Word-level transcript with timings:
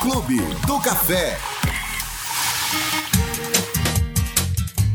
Clube 0.00 0.40
do 0.66 0.80
Café. 0.80 1.36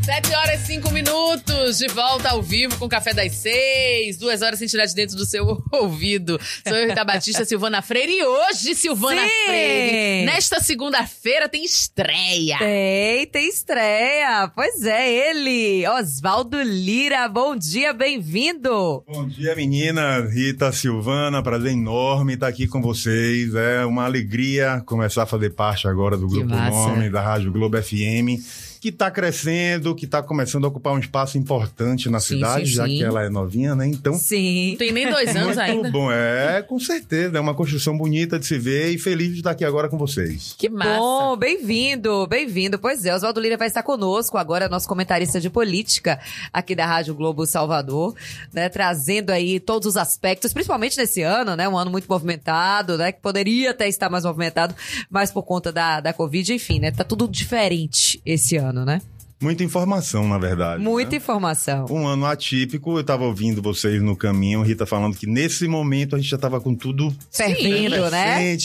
7 0.06 0.36
horas 0.36 0.62
e 0.62 0.66
5 0.68 0.92
minutos, 0.92 1.80
de 1.80 1.88
volta 1.88 2.30
ao 2.30 2.40
vivo 2.40 2.78
com 2.78 2.88
Café 2.88 3.12
das 3.12 3.34
Seis. 3.34 4.18
Duas 4.18 4.44
horas 4.44 4.60
sem 4.60 4.68
tirar 4.68 4.86
de 4.86 4.94
dentro 4.94 5.16
do 5.16 5.26
seu 5.26 5.64
ouvido. 5.74 6.40
Sou 6.68 6.78
eu, 6.78 6.90
Rita 6.90 7.04
Batista, 7.04 7.44
Silvana 7.46 7.82
Freire. 7.82 8.12
E 8.12 8.24
hoje, 8.24 8.76
Silvana 8.76 9.24
Sim. 9.24 9.30
Freire, 9.48 10.26
nesta 10.28 10.60
segunda-feira 10.62 11.50
tem 11.50 11.66
estreia. 11.66 12.60
Tem, 12.60 13.26
tem 13.26 13.50
estreia. 13.50 14.48
Pois 14.54 14.84
é, 14.84 15.32
ele, 15.32 15.88
Oswaldo 15.88 16.62
Lira. 16.62 17.28
Bom 17.28 17.56
dia, 17.56 17.92
bem-vindo. 17.92 19.04
Bom 19.08 19.28
dia, 19.28 19.56
meninas. 19.56 20.32
Rita, 20.32 20.72
Silvana, 20.72 21.42
prazer 21.42 21.72
enorme 21.72 22.36
estar 22.36 22.48
aqui 22.48 22.68
com 22.68 22.80
vocês. 22.80 23.56
É 23.56 23.84
uma 23.84 24.06
alegria 24.06 24.84
começar 24.86 25.24
a 25.24 25.26
fazer 25.26 25.50
parte 25.56 25.88
agora 25.88 26.16
do 26.16 26.28
Grupo. 26.28 26.46
Nome, 26.46 27.10
da 27.10 27.22
Rádio 27.22 27.52
Globo 27.52 27.82
FM, 27.82 28.40
que 28.86 28.90
está 28.90 29.10
crescendo, 29.10 29.96
que 29.96 30.06
está 30.06 30.22
começando 30.22 30.66
a 30.66 30.68
ocupar 30.68 30.94
um 30.94 31.00
espaço 31.00 31.40
importante 31.40 32.08
na 32.08 32.20
Sim, 32.20 32.36
cidade, 32.36 32.68
sim, 32.68 32.74
já 32.74 32.86
sim. 32.86 32.98
que 32.98 33.04
ela 33.04 33.24
é 33.24 33.30
novinha, 33.30 33.74
né? 33.74 33.88
Então, 33.88 34.14
Sim. 34.14 34.72
Não 34.72 34.78
tem 34.78 34.92
nem 34.92 35.10
dois 35.10 35.36
anos 35.36 35.58
muito 35.58 35.60
ainda. 35.60 35.90
bom. 35.90 36.12
É, 36.12 36.62
com 36.62 36.80
certeza. 36.80 37.36
É 37.36 37.42
uma 37.42 37.56
construção 37.56 37.98
bonita 37.98 38.38
de 38.38 38.46
se 38.46 38.60
ver 38.60 38.92
e 38.92 39.00
feliz 39.00 39.32
de 39.32 39.40
estar 39.40 39.50
aqui 39.50 39.66
agora 39.66 39.90
com 39.90 39.98
vocês. 39.98 40.54
Que 40.56 40.70
massa. 40.70 41.00
Bom, 41.00 41.36
bem-vindo, 41.36 42.28
bem-vindo. 42.28 42.78
Pois 42.78 43.04
é, 43.04 43.16
Oswaldo 43.16 43.40
Lira 43.40 43.58
vai 43.58 43.68
estar 43.68 43.82
conosco 43.82 44.38
agora, 44.38 44.70
nosso 44.70 44.88
comentarista 44.88 45.42
de 45.42 45.50
política 45.50 46.20
aqui 46.54 46.76
da 46.76 46.86
Rádio 46.86 47.16
Globo 47.16 47.44
Salvador, 47.48 48.14
né, 48.54 48.70
trazendo 48.70 49.32
aí 49.32 49.60
todos 49.60 49.88
os 49.88 49.98
aspectos, 49.98 50.54
principalmente 50.54 50.96
nesse 50.96 51.24
ano, 51.24 51.56
né, 51.56 51.68
um 51.68 51.76
ano 51.76 51.90
muito 51.90 52.06
movimentado, 52.08 53.00
né, 53.00 53.12
que 53.12 53.20
poderia 53.20 53.72
até 53.72 53.88
estar 53.88 54.12
mais 54.12 54.26
movimentado, 54.26 54.76
mas 55.10 55.32
por 55.32 55.42
conta 55.42 55.72
da, 55.72 56.00
da 56.00 56.14
Covid, 56.14 56.54
enfim, 56.54 56.80
né, 56.80 56.92
tá 56.92 57.04
tudo 57.04 57.28
diferente 57.28 58.22
esse 58.24 58.58
ano, 58.58 58.75
né? 58.84 59.02
Muita 59.42 59.66
informação, 59.66 60.28
na 60.28 60.38
verdade. 60.38 60.82
Muita 60.82 61.12
né? 61.12 61.18
informação. 61.18 61.86
Um 61.90 62.08
ano 62.08 62.26
atípico, 62.26 62.94
eu 62.94 63.02
estava 63.02 63.26
ouvindo 63.26 63.62
vocês 63.62 64.02
no 64.02 64.16
caminho, 64.16 64.62
Rita 64.62 64.86
falando 64.86 65.16
que 65.16 65.28
nesse 65.28 65.68
momento 65.68 66.16
a 66.16 66.20
gente 66.20 66.30
já 66.30 66.38
estava 66.38 66.62
com 66.62 66.74
tudo 66.74 67.14
Fervindo, 67.30 68.10
né? 68.10 68.58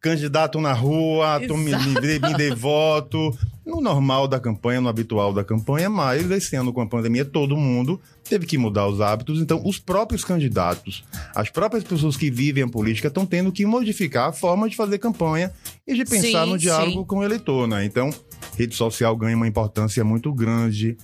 Candidato 0.00 0.60
na 0.60 0.74
rua, 0.74 1.40
tô 1.48 1.56
me, 1.56 1.74
me, 1.74 2.18
me 2.20 2.34
dei 2.36 2.54
voto. 2.54 3.36
No 3.64 3.80
normal 3.80 4.28
da 4.28 4.40
campanha, 4.40 4.80
no 4.80 4.88
habitual 4.88 5.32
da 5.32 5.44
campanha, 5.44 5.88
mas 5.88 6.28
esse 6.30 6.56
ano 6.56 6.72
com 6.72 6.80
a 6.80 6.86
pandemia, 6.86 7.24
todo 7.24 7.56
mundo 7.56 8.00
teve 8.28 8.44
que 8.44 8.58
mudar 8.58 8.88
os 8.88 9.00
hábitos. 9.00 9.40
Então, 9.40 9.62
os 9.64 9.78
próprios 9.78 10.24
candidatos, 10.24 11.04
as 11.34 11.48
próprias 11.48 11.84
pessoas 11.84 12.16
que 12.16 12.30
vivem 12.30 12.64
a 12.64 12.68
política 12.68 13.08
estão 13.08 13.24
tendo 13.24 13.52
que 13.52 13.64
modificar 13.64 14.28
a 14.28 14.32
forma 14.32 14.68
de 14.68 14.76
fazer 14.76 14.98
campanha 14.98 15.52
e 15.86 15.94
de 15.94 16.04
pensar 16.04 16.44
Sim, 16.44 16.50
no 16.50 16.58
diálogo 16.58 17.00
sim. 17.00 17.06
com 17.06 17.18
o 17.18 17.24
eleitor, 17.24 17.68
né? 17.68 17.84
Então, 17.84 18.12
rede 18.56 18.74
social 18.74 19.16
ganha 19.16 19.36
uma 19.36 19.48
importância 19.48 20.04
muito 20.04 20.32
grande. 20.32 20.96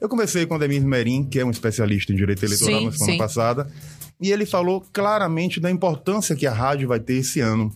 Eu 0.00 0.08
conversei 0.08 0.46
com 0.46 0.54
o 0.54 0.58
Demir 0.58 0.84
Merim, 0.84 1.24
que 1.24 1.38
é 1.38 1.44
um 1.44 1.50
especialista 1.50 2.12
em 2.12 2.16
direito 2.16 2.44
eleitoral 2.44 2.80
Sim, 2.80 2.86
na 2.86 2.92
semana 2.92 3.12
sim. 3.12 3.18
passada, 3.18 3.70
e 4.20 4.30
ele 4.30 4.46
falou 4.46 4.84
claramente 4.92 5.60
da 5.60 5.70
importância 5.70 6.34
que 6.34 6.46
a 6.46 6.52
rádio 6.52 6.88
vai 6.88 7.00
ter 7.00 7.14
esse 7.14 7.40
ano. 7.40 7.72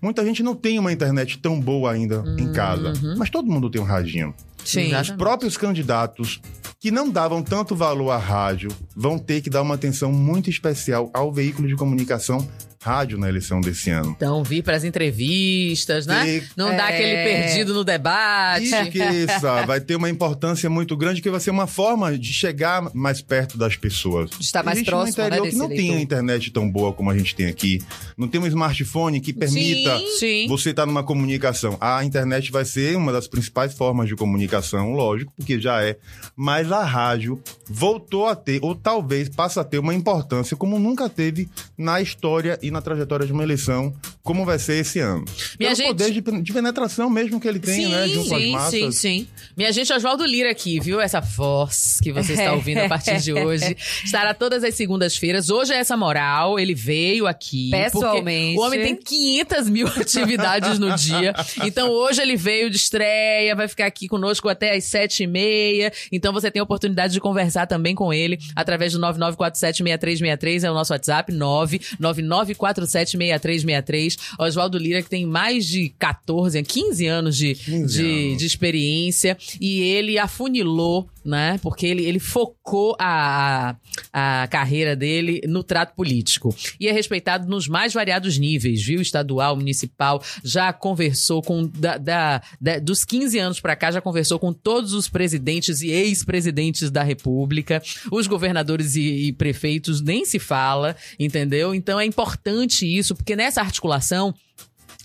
Muita 0.00 0.24
gente 0.24 0.42
não 0.42 0.54
tem 0.54 0.78
uma 0.78 0.92
internet 0.92 1.38
tão 1.38 1.60
boa 1.60 1.92
ainda 1.92 2.22
em 2.38 2.52
casa, 2.52 2.92
mas 3.16 3.30
todo 3.30 3.50
mundo 3.50 3.70
tem 3.70 3.80
um 3.80 3.84
radinho. 3.84 4.34
Sim. 4.64 4.94
Os 4.94 5.10
próprios 5.10 5.56
candidatos 5.56 6.40
que 6.80 6.90
não 6.90 7.10
davam 7.10 7.42
tanto 7.42 7.74
valor 7.74 8.10
à 8.10 8.18
rádio 8.18 8.70
vão 8.94 9.18
ter 9.18 9.40
que 9.40 9.50
dar 9.50 9.62
uma 9.62 9.74
atenção 9.74 10.12
muito 10.12 10.50
especial 10.50 11.10
ao 11.14 11.32
veículo 11.32 11.66
de 11.68 11.74
comunicação 11.76 12.46
rádio 12.82 13.18
na 13.18 13.28
eleição 13.28 13.60
desse 13.60 13.90
ano. 13.90 14.14
Então, 14.16 14.44
vir 14.44 14.62
para 14.62 14.76
as 14.76 14.84
entrevistas, 14.84 16.06
né? 16.06 16.28
E- 16.36 16.42
Não 16.56 16.68
dar 16.68 16.92
É. 16.92 16.94
aquele 16.94 17.24
perdido 17.24 17.74
no 17.74 17.82
debate. 17.82 18.66
Esqueça, 18.66 19.62
vai 19.66 19.80
ter 19.80 19.96
uma 19.96 20.08
importância 20.08 20.70
muito 20.70 20.96
grande 20.96 21.20
que 21.20 21.28
vai 21.30 21.40
ser 21.40 21.50
uma 21.50 21.66
forma 21.66 22.16
de 22.16 22.32
chegar 22.32 22.88
mais 22.94 23.20
perto 23.20 23.58
das 23.58 23.74
pessoas. 23.76 24.30
De 24.30 24.44
estar 24.44 24.62
mais 24.62 24.76
Tem 24.78 24.84
próximo, 24.84 25.16
no 25.16 25.22
né, 25.22 25.26
interior 25.26 25.44
desse 25.44 25.56
que 25.56 25.58
não 25.60 25.68
tem 25.68 25.78
eleitor. 25.78 25.98
a 25.98 26.02
internet 26.02 26.50
tão 26.52 26.70
boa 26.70 26.92
como 26.92 27.10
a 27.10 27.18
gente 27.18 27.34
tem 27.34 27.46
aqui. 27.46 27.80
Não 28.16 28.28
tem 28.28 28.40
um 28.40 28.46
smartphone 28.46 29.20
que 29.20 29.32
permita 29.32 29.98
Sim, 29.98 30.06
sim. 30.18 30.46
você 30.48 30.70
estar 30.70 30.86
numa 30.86 31.02
comunicação. 31.02 31.76
A 31.80 32.04
internet 32.04 32.52
vai 32.52 32.64
ser 32.64 32.96
uma 32.96 33.12
das 33.12 33.26
principais 33.26 33.74
formas 33.74 34.06
de 34.08 34.14
comunicação, 34.14 34.92
lógico, 34.92 35.32
porque 35.36 35.60
já 35.60 35.82
é. 35.82 35.96
Mas 36.36 36.65
a 36.72 36.84
rádio 36.84 37.42
voltou 37.68 38.26
a 38.26 38.34
ter, 38.36 38.58
ou 38.62 38.74
talvez 38.74 39.28
passe 39.28 39.58
a 39.58 39.64
ter 39.64 39.78
uma 39.78 39.94
importância 39.94 40.56
como 40.56 40.78
nunca 40.78 41.08
teve 41.08 41.48
na 41.76 42.00
história 42.00 42.58
e 42.62 42.70
na 42.70 42.80
trajetória 42.80 43.26
de 43.26 43.32
uma 43.32 43.42
eleição, 43.42 43.94
como 44.22 44.44
vai 44.44 44.58
ser 44.58 44.74
esse 44.80 44.98
ano. 45.00 45.24
Minha 45.58 45.70
Pelo 45.70 45.74
gente- 45.76 45.86
poder 45.88 46.10
de, 46.12 46.42
de 46.42 46.52
penetração 46.52 47.08
mesmo 47.10 47.40
que 47.40 47.48
ele 47.48 47.58
tem, 47.58 47.84
sim, 47.86 47.88
né? 47.90 48.08
Junto 48.08 48.28
sim, 48.38 48.52
massas. 48.52 48.70
sim, 48.70 48.90
sim. 48.92 49.28
Minha 49.56 49.72
gente, 49.72 49.92
Oswaldo 49.92 50.24
Lira 50.24 50.50
aqui, 50.50 50.78
viu? 50.80 51.00
Essa 51.00 51.20
voz 51.20 51.98
que 52.02 52.12
você 52.12 52.32
está 52.34 52.52
ouvindo 52.52 52.78
a 52.78 52.88
partir 52.88 53.18
de 53.20 53.32
hoje. 53.32 53.76
Estará 54.04 54.34
todas 54.34 54.62
as 54.64 54.74
segundas-feiras. 54.74 55.50
Hoje 55.50 55.72
é 55.72 55.76
essa 55.78 55.96
moral. 55.96 56.58
Ele 56.58 56.74
veio 56.74 57.26
aqui. 57.26 57.70
porque 57.70 57.84
Pessoalmente. 57.84 58.58
O 58.58 58.62
homem 58.62 58.80
tem 58.82 58.96
500 58.96 59.68
mil 59.70 59.86
atividades 59.96 60.78
no 60.78 60.94
dia. 60.96 61.34
Então 61.64 61.90
hoje 61.90 62.20
ele 62.22 62.36
veio 62.36 62.70
de 62.70 62.76
estreia, 62.76 63.54
vai 63.54 63.68
ficar 63.68 63.86
aqui 63.86 64.08
conosco 64.08 64.48
até 64.48 64.74
às 64.76 64.84
sete 64.84 65.22
e 65.24 65.26
meia. 65.26 65.92
Então 66.12 66.32
você 66.32 66.50
tem 66.50 66.55
a 66.60 66.64
oportunidade 66.64 67.12
de 67.12 67.20
conversar 67.20 67.66
também 67.66 67.94
com 67.94 68.12
ele 68.12 68.38
através 68.54 68.92
do 68.92 69.00
99476363, 69.00 70.64
é 70.64 70.70
o 70.70 70.74
nosso 70.74 70.92
WhatsApp, 70.92 71.32
999476363. 71.32 74.16
Oswaldo 74.38 74.78
Lira, 74.78 75.02
que 75.02 75.10
tem 75.10 75.26
mais 75.26 75.66
de 75.66 75.88
14, 75.98 76.62
15 76.62 77.06
anos 77.06 77.36
de, 77.36 77.54
15 77.54 77.86
de, 77.86 78.28
anos. 78.28 78.38
de 78.38 78.46
experiência. 78.46 79.36
E 79.60 79.80
ele 79.80 80.18
afunilou, 80.18 81.08
né? 81.26 81.58
Porque 81.62 81.86
ele, 81.86 82.04
ele 82.04 82.18
focou 82.18 82.96
a, 83.00 83.76
a 84.12 84.46
carreira 84.50 84.94
dele 84.94 85.40
no 85.46 85.62
trato 85.64 85.94
político. 85.94 86.54
E 86.80 86.88
é 86.88 86.92
respeitado 86.92 87.48
nos 87.48 87.66
mais 87.68 87.92
variados 87.92 88.38
níveis, 88.38 88.82
viu? 88.82 89.00
Estadual, 89.00 89.56
municipal. 89.56 90.22
Já 90.44 90.72
conversou 90.72 91.42
com. 91.42 91.66
Da, 91.66 91.98
da- 91.98 92.42
da- 92.60 92.78
dos 92.78 93.04
15 93.04 93.38
anos 93.38 93.60
pra 93.60 93.74
cá, 93.76 93.90
já 93.90 94.00
conversou 94.00 94.38
com 94.38 94.52
todos 94.52 94.92
os 94.92 95.08
presidentes 95.08 95.80
e 95.82 95.88
ex-presidentes 95.90 96.90
da 96.90 97.02
República. 97.02 97.82
Os 98.12 98.26
governadores 98.26 98.94
e, 98.96 99.26
e 99.28 99.32
prefeitos 99.32 100.00
nem 100.00 100.24
se 100.24 100.38
fala, 100.38 100.96
entendeu? 101.18 101.74
Então 101.74 101.98
é 101.98 102.04
importante 102.04 102.86
isso, 102.86 103.14
porque 103.14 103.34
nessa 103.36 103.60
articulação. 103.60 104.34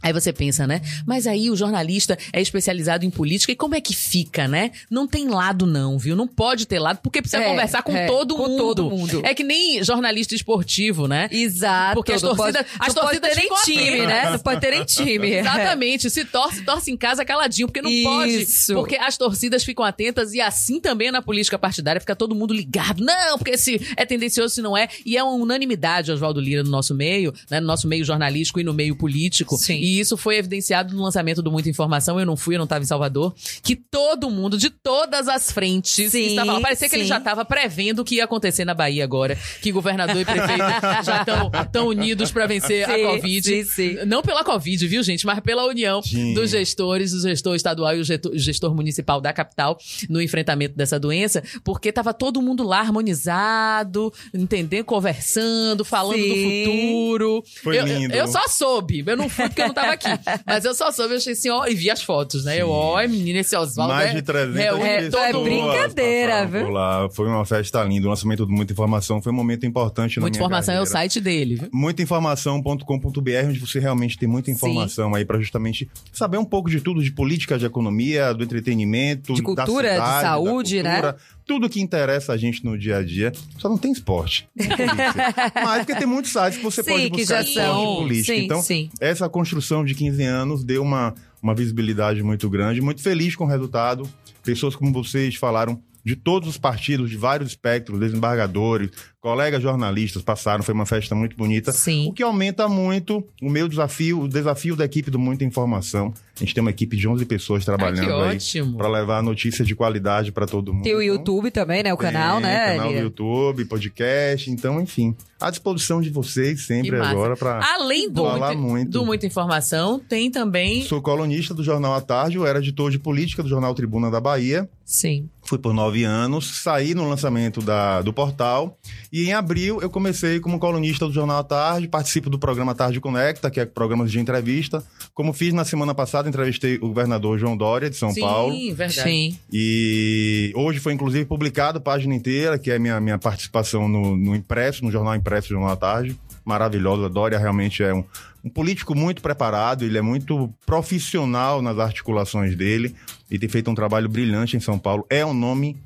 Aí 0.01 0.12
você 0.13 0.34
pensa, 0.34 0.66
né? 0.66 0.81
Mas 1.06 1.28
aí 1.28 1.50
o 1.50 1.56
jornalista 1.56 2.17
é 2.34 2.41
especializado 2.41 3.06
em 3.06 3.09
política 3.09 3.51
e 3.51 3.56
como 3.56 3.75
é 3.75 3.81
que 3.81 3.94
fica, 3.95 4.47
né? 4.47 4.72
Não 4.89 5.07
tem 5.07 5.28
lado 5.28 5.66
não, 5.66 5.97
viu? 6.00 6.16
Não 6.16 6.28
pode 6.28 6.66
ter 6.66 6.79
lado 6.79 7.00
porque 7.03 7.22
precisa 7.22 7.44
É, 7.44 7.50
conversar 7.50 7.84
com 7.84 7.95
é, 7.95 8.07
todo 8.07 8.35
com 8.35 8.47
mundo. 8.47 8.57
todo 8.57 8.90
mundo. 8.90 9.22
É 9.23 9.34
que 9.34 9.44
nem 9.44 9.84
jornalista 9.84 10.34
esportivo, 10.35 11.07
né? 11.07 11.28
Exato. 11.31 11.95
Porque 11.95 12.13
as 12.13 12.22
torcidas- 12.22 12.53
pode, 12.56 12.57
as 12.79 12.94
pode 12.94 13.19
torcidas 13.19 13.34
ficam 13.40 13.57
time, 13.63 14.06
né? 14.06 14.29
Não 14.31 14.40
pode 14.40 14.59
ter 14.61 14.72
nem 14.72 14.84
time. 14.85 15.31
Exatamente. 15.35 16.09
Se 16.09 16.25
torce, 16.25 16.63
torce 16.63 16.91
em 16.91 16.97
casa 16.97 17.23
caladinho, 17.25 17.67
porque 17.67 17.81
não 17.81 17.91
pode. 18.03 18.41
Isso. 18.41 18.73
Porque 18.73 18.95
as 18.95 19.17
torcidas 19.17 19.63
ficam 19.63 19.85
atentas 19.85 20.34
e 20.34 20.41
assim 20.41 20.79
também 20.79 21.11
na 21.11 21.22
política 21.22 21.57
partidária 21.59 22.00
fica 22.01 22.16
todo 22.16 22.34
mundo 22.35 22.53
ligado. 22.53 23.03
Não, 23.03 23.38
porque 23.38 23.57
se 23.57 23.79
é 23.95 24.06
tendencioso, 24.06 24.56
se 24.56 24.61
não 24.61 24.75
é. 24.75 24.88
E 25.06 25.17
é 25.17 25.23
uma 25.23 25.34
unanimidade, 25.34 26.11
Oswaldo 26.11 26.40
Lira, 26.40 26.63
no 26.63 26.69
nosso 26.69 26.94
meio, 26.95 27.34
né? 27.50 27.59
No 27.59 27.67
nosso 27.67 27.88
meio 27.88 28.03
jornalístico 28.03 28.59
e 28.59 28.63
no 28.63 28.73
meio 28.73 28.95
político. 28.95 29.57
Sim. 29.57 29.79
E 29.91 30.00
isso 30.00 30.16
foi 30.16 30.38
evidenciado 30.38 30.96
no 30.96 31.03
lançamento 31.03 31.41
do 31.41 31.52
Muita 31.52 31.69
Informação. 31.69 32.18
Eu 32.18 32.25
não 32.25 32.38
fui, 32.38 32.56
eu 32.56 32.59
não 32.59 32.63
estava 32.63 32.81
em 32.81 32.88
Salvador. 32.88 33.35
Que 33.62 33.75
todo 33.75 34.29
mundo, 34.29 34.57
de 34.57 34.69
todas 34.69 35.28
as 35.28 35.52
frentes, 35.52 36.12
Sim, 36.13 36.28
estava 36.28 36.53
lá. 36.53 36.62
Parecia 36.62 36.88
que 36.88 36.96
ele 36.96 37.03
sim. 37.03 37.09
já 37.09 37.18
estava 37.18 37.44
prevendo 37.44 38.00
o 38.00 38.06
que 38.06 38.16
ia 38.16 38.24
acontecer 38.24 38.63
na 38.63 38.74
Bahia 38.74 39.03
agora. 39.03 39.38
Que 39.62 39.69
governador 39.69 40.16
e 40.16 40.24
prefeito 40.24 40.63
já 41.03 41.19
estão 41.19 41.52
tão 41.69 41.88
unidos 41.88 42.31
para 42.31 42.47
vencer 42.47 42.85
Sim, 42.85 42.91
a 42.94 43.07
Covid. 43.09 43.47
sim, 43.47 43.64
sim. 43.66 44.05
Não 44.05 44.22
pela 44.22 44.46
Covid, 44.46 44.88
viu, 44.88 45.03
gente? 45.03 45.26
Mas 45.26 45.41
pela 45.41 45.66
união 45.66 46.02
Sim. 46.02 46.34
dos 46.34 46.52
gestores, 46.52 47.11
o 47.11 47.20
gestor 47.20 47.55
estadual 47.55 47.94
e 47.97 47.99
o 47.99 48.03
gestor, 48.37 48.73
municipal 48.73 49.20
da 49.20 49.34
capital 49.34 49.78
no 50.08 50.22
enfrentamento 50.22 50.78
dessa 50.78 50.97
doença, 50.97 51.44
porque 51.66 51.91
tava 51.91 52.14
todo 52.14 52.41
mundo 52.41 52.64
lá 52.64 52.79
harmonizado, 52.79 54.14
entendeu? 54.34 54.85
Conversando, 54.85 55.84
falando 55.84 56.17
do 56.17 56.34
Sim. 56.34 56.66
futuro. 56.66 57.44
Foi 57.61 57.78
eu, 57.78 57.85
lindo. 57.85 58.14
Eu, 58.14 58.22
eu 58.22 58.28
só 58.28 58.47
soube. 58.47 59.03
Eu 59.05 59.17
não 59.17 59.28
fui 59.28 59.49
porque 59.49 59.61
eu 59.61 59.67
não 59.67 59.73
tava 59.81 59.93
aqui. 59.93 60.07
Mas 60.45 60.66
eu 60.66 60.73
só 60.73 60.91
soube, 60.91 61.13
eu 61.13 61.17
achei 61.17 61.33
assim, 61.33 61.49
ó, 61.49 61.66
e 61.67 61.75
vi 61.75 61.89
as 61.89 62.01
fotos, 62.01 62.45
né? 62.45 62.61
Eu, 62.61 62.69
ó, 62.69 63.01
menina, 63.07 63.39
esse 63.39 63.55
Oswaldo 63.55 63.93
Mais 63.93 64.11
é, 64.11 64.13
de 64.16 64.22
300 64.22 64.55
reúne 64.55 64.83
É, 64.89 64.97
pessoas 65.03 65.23
é 65.23 65.33
brincadeira, 65.33 66.45
viu? 66.45 66.69
lá. 66.69 67.09
Foi 67.11 67.28
uma 67.28 67.45
festa 67.45 67.83
linda. 67.83 68.07
O 68.07 68.09
lançamento 68.09 68.45
de 68.45 68.51
muita 68.53 68.73
informação 68.73 69.22
foi 69.22 69.31
um 69.31 69.35
momento 69.35 69.66
importante 69.66 70.17
na 70.17 70.22
Muita 70.22 70.37
minha 70.37 70.45
informação 70.45 70.73
é 70.73 70.78
o 70.78 70.83
carreira. 70.83 70.99
site 70.99 71.22
dele, 71.22 71.55
viu? 71.55 71.69
muitainformação.com.br, 71.73 73.47
onde 73.47 73.59
você 73.59 73.79
realmente 73.79 74.17
tem 74.17 74.28
muita 74.28 74.51
informação 74.51 75.13
aí 75.16 75.25
para 75.25 75.39
justamente 75.39 75.89
saber 76.11 76.37
um 76.37 76.45
pouco 76.45 76.69
de 76.69 76.81
tudo, 76.81 77.03
de 77.03 77.11
política, 77.11 77.57
de 77.57 77.66
economia, 77.66 78.34
do 78.34 78.43
entretenimento, 78.43 79.34
De 79.34 79.41
cultura, 79.41 79.89
da 79.89 79.93
de 79.93 80.05
cidade, 80.05 80.22
da 80.23 80.29
saúde, 80.29 80.84
né? 80.84 81.16
Tudo 81.51 81.69
que 81.69 81.81
interessa 81.81 82.31
a 82.31 82.37
gente 82.37 82.63
no 82.63 82.77
dia 82.77 82.95
a 82.95 83.03
dia. 83.03 83.33
Só 83.57 83.67
não 83.67 83.77
tem 83.77 83.91
esporte. 83.91 84.47
Mas 85.53 85.79
porque 85.85 85.95
tem 85.95 86.07
muitos 86.07 86.31
sites 86.31 86.57
que 86.59 86.63
você 86.63 86.81
sim, 86.81 86.89
pode 86.89 87.03
que 87.09 87.17
buscar 87.17 87.35
já 87.35 87.41
esporte 87.41 87.67
são. 87.67 87.95
político. 87.97 88.37
Sim, 88.37 88.45
então, 88.45 88.61
sim. 88.61 88.89
essa 89.01 89.27
construção 89.27 89.83
de 89.83 89.93
15 89.93 90.23
anos 90.23 90.63
deu 90.63 90.81
uma, 90.81 91.13
uma 91.43 91.53
visibilidade 91.53 92.23
muito 92.23 92.49
grande. 92.49 92.79
Muito 92.79 93.01
feliz 93.01 93.35
com 93.35 93.43
o 93.43 93.47
resultado. 93.47 94.09
Pessoas 94.41 94.77
como 94.77 94.93
vocês 94.93 95.35
falaram 95.35 95.77
de 96.03 96.15
todos 96.15 96.49
os 96.49 96.57
partidos, 96.57 97.09
de 97.09 97.17
vários 97.17 97.49
espectros, 97.49 97.99
desembargadores, 97.99 98.89
colegas 99.19 99.61
jornalistas 99.61 100.21
passaram, 100.23 100.63
foi 100.63 100.73
uma 100.73 100.85
festa 100.85 101.13
muito 101.13 101.35
bonita. 101.37 101.71
Sim. 101.71 102.07
O 102.09 102.13
que 102.13 102.23
aumenta 102.23 102.67
muito 102.67 103.23
o 103.41 103.49
meu 103.49 103.67
desafio, 103.67 104.21
o 104.21 104.27
desafio 104.27 104.75
da 104.75 104.83
equipe 104.85 105.11
do 105.11 105.19
Muita 105.19 105.43
Informação. 105.43 106.11
A 106.35 106.39
gente 106.39 106.55
tem 106.55 106.61
uma 106.61 106.71
equipe 106.71 106.97
de 106.97 107.07
11 107.07 107.23
pessoas 107.25 107.61
Ah, 107.61 107.65
trabalhando 107.65 108.05
que 108.07 108.11
aí 108.11 108.35
ótimo. 108.35 108.77
para 108.77 108.87
levar 108.87 109.21
notícia 109.21 109.63
de 109.63 109.75
qualidade 109.75 110.31
para 110.31 110.47
todo 110.47 110.73
mundo. 110.73 110.83
Tem 110.83 110.95
o 110.95 111.01
Então, 111.03 111.15
YouTube 111.15 111.51
também, 111.51 111.83
né? 111.83 111.93
O 111.93 111.97
canal, 111.97 112.37
tem 112.37 112.49
né? 112.49 112.75
Canal 112.77 112.91
do? 112.93 112.97
YouTube, 112.99 113.65
podcast, 113.65 114.49
então, 114.49 114.81
enfim. 114.81 115.15
À 115.39 115.49
disposição 115.51 116.01
de 116.01 116.09
vocês 116.09 116.61
sempre 116.65 116.95
agora 116.99 117.35
para. 117.35 117.59
Além 117.75 118.09
do, 118.09 118.23
Falar 118.23 118.55
muito, 118.55 118.69
muito. 118.69 118.91
do 118.91 119.05
Muita 119.05 119.25
Informação, 119.27 119.99
tem 119.99 120.31
também. 120.31 120.83
Sou 120.83 120.99
colunista 121.01 121.53
do 121.53 121.63
Jornal 121.63 121.93
à 121.93 122.01
Tarde, 122.01 122.37
eu 122.37 122.45
era 122.47 122.57
editor 122.59 122.89
de 122.89 122.97
política 122.97 123.43
do 123.43 123.49
Jornal 123.49 123.73
Tribuna 123.75 124.09
da 124.09 124.19
Bahia. 124.19 124.67
Sim. 124.83 125.29
Fui 125.51 125.59
por 125.59 125.73
nove 125.73 126.05
anos, 126.05 126.61
saí 126.61 126.95
no 126.95 127.09
lançamento 127.09 127.61
da, 127.61 128.01
do 128.01 128.13
portal 128.13 128.79
e 129.11 129.25
em 129.25 129.33
abril 129.33 129.81
eu 129.81 129.89
comecei 129.89 130.39
como 130.39 130.57
colunista 130.57 131.05
do 131.05 131.11
Jornal 131.11 131.39
à 131.39 131.43
Tarde, 131.43 131.89
participo 131.89 132.29
do 132.29 132.39
programa 132.39 132.73
Tarde 132.73 133.01
Conecta, 133.01 133.51
que 133.51 133.59
é 133.59 133.65
programa 133.65 134.05
de 134.05 134.17
entrevista. 134.17 134.81
Como 135.13 135.33
fiz 135.33 135.53
na 135.53 135.65
semana 135.65 135.93
passada, 135.93 136.29
entrevistei 136.29 136.77
o 136.77 136.87
governador 136.87 137.37
João 137.37 137.57
Dória, 137.57 137.89
de 137.89 137.97
São 137.97 138.11
Sim, 138.11 138.21
Paulo. 138.21 138.55
verdade. 138.73 139.01
Sim. 139.01 139.37
E 139.51 140.53
hoje 140.55 140.79
foi 140.79 140.93
inclusive 140.93 141.25
publicado 141.25 141.79
a 141.79 141.81
página 141.81 142.15
inteira, 142.15 142.57
que 142.57 142.71
é 142.71 142.79
minha, 142.79 143.01
minha 143.01 143.19
participação 143.19 143.89
no, 143.89 144.15
no 144.15 144.33
impresso, 144.33 144.85
no 144.85 144.89
jornal 144.89 145.17
impresso 145.17 145.49
do 145.49 145.55
Jornal 145.55 145.71
à 145.71 145.75
Tarde. 145.75 146.17
Maravilhosa. 146.51 147.07
Dória 147.07 147.39
realmente 147.39 147.81
é 147.81 147.93
um, 147.93 148.03
um 148.43 148.49
político 148.49 148.93
muito 148.93 149.21
preparado, 149.21 149.85
ele 149.85 149.97
é 149.97 150.01
muito 150.01 150.53
profissional 150.65 151.61
nas 151.61 151.79
articulações 151.79 152.57
dele 152.57 152.93
e 153.29 153.39
tem 153.39 153.47
feito 153.47 153.71
um 153.71 153.73
trabalho 153.73 154.09
brilhante 154.09 154.57
em 154.57 154.59
São 154.59 154.77
Paulo. 154.77 155.05
É 155.09 155.25
um 155.25 155.33
nome, 155.33 155.77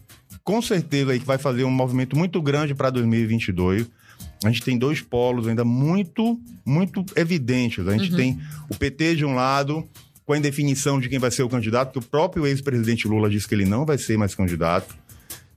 com 0.43 0.59
certeza, 0.63 1.11
aí, 1.11 1.19
que 1.19 1.25
vai 1.25 1.37
fazer 1.37 1.63
um 1.65 1.69
movimento 1.69 2.17
muito 2.17 2.41
grande 2.41 2.73
para 2.73 2.89
2022. 2.89 3.85
A 4.43 4.49
gente 4.49 4.63
tem 4.63 4.75
dois 4.75 5.01
polos 5.01 5.47
ainda 5.47 5.63
muito, 5.63 6.39
muito 6.65 7.05
evidentes. 7.15 7.87
A 7.87 7.95
gente 7.95 8.15
tem 8.15 8.39
o 8.67 8.75
PT 8.75 9.17
de 9.17 9.25
um 9.25 9.35
lado, 9.35 9.87
com 10.25 10.33
a 10.33 10.37
indefinição 10.37 10.99
de 10.99 11.07
quem 11.07 11.19
vai 11.19 11.29
ser 11.29 11.43
o 11.43 11.49
candidato, 11.49 11.91
que 11.91 11.99
o 11.99 12.09
próprio 12.09 12.47
ex-presidente 12.47 13.07
Lula 13.07 13.29
disse 13.29 13.47
que 13.47 13.53
ele 13.53 13.65
não 13.65 13.85
vai 13.85 13.99
ser 13.99 14.17
mais 14.17 14.33
candidato. 14.33 14.95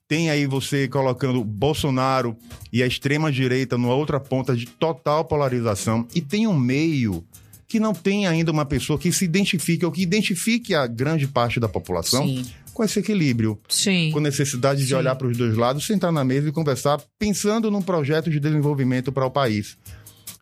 Tem 0.08 0.30
aí 0.30 0.46
você 0.46 0.88
colocando 0.88 1.44
Bolsonaro 1.44 2.34
e 2.72 2.82
a 2.82 2.86
extrema-direita 2.86 3.76
numa 3.76 3.94
outra 3.94 4.18
ponta 4.18 4.56
de 4.56 4.64
total 4.66 5.22
polarização. 5.26 6.08
E 6.14 6.22
tem 6.22 6.46
um 6.46 6.58
meio 6.58 7.22
que 7.68 7.78
não 7.78 7.92
tem 7.92 8.26
ainda 8.26 8.50
uma 8.50 8.64
pessoa 8.64 8.98
que 8.98 9.12
se 9.12 9.26
identifique, 9.26 9.84
ou 9.84 9.92
que 9.92 10.00
identifique 10.00 10.74
a 10.74 10.86
grande 10.86 11.28
parte 11.28 11.60
da 11.60 11.68
população 11.68 12.26
Sim. 12.26 12.46
com 12.72 12.82
esse 12.82 12.98
equilíbrio 12.98 13.60
Sim. 13.68 14.10
com 14.10 14.20
necessidade 14.20 14.80
de 14.80 14.88
Sim. 14.88 14.94
olhar 14.94 15.14
para 15.14 15.26
os 15.26 15.36
dois 15.36 15.54
lados, 15.54 15.86
sentar 15.86 16.10
na 16.10 16.24
mesa 16.24 16.48
e 16.48 16.52
conversar, 16.52 16.98
pensando 17.18 17.70
num 17.70 17.82
projeto 17.82 18.30
de 18.30 18.40
desenvolvimento 18.40 19.12
para 19.12 19.26
o 19.26 19.30
país. 19.30 19.76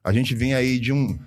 A 0.04 0.12
gente 0.12 0.36
vem 0.36 0.54
aí 0.54 0.78
de 0.78 0.92
um, 0.92 1.18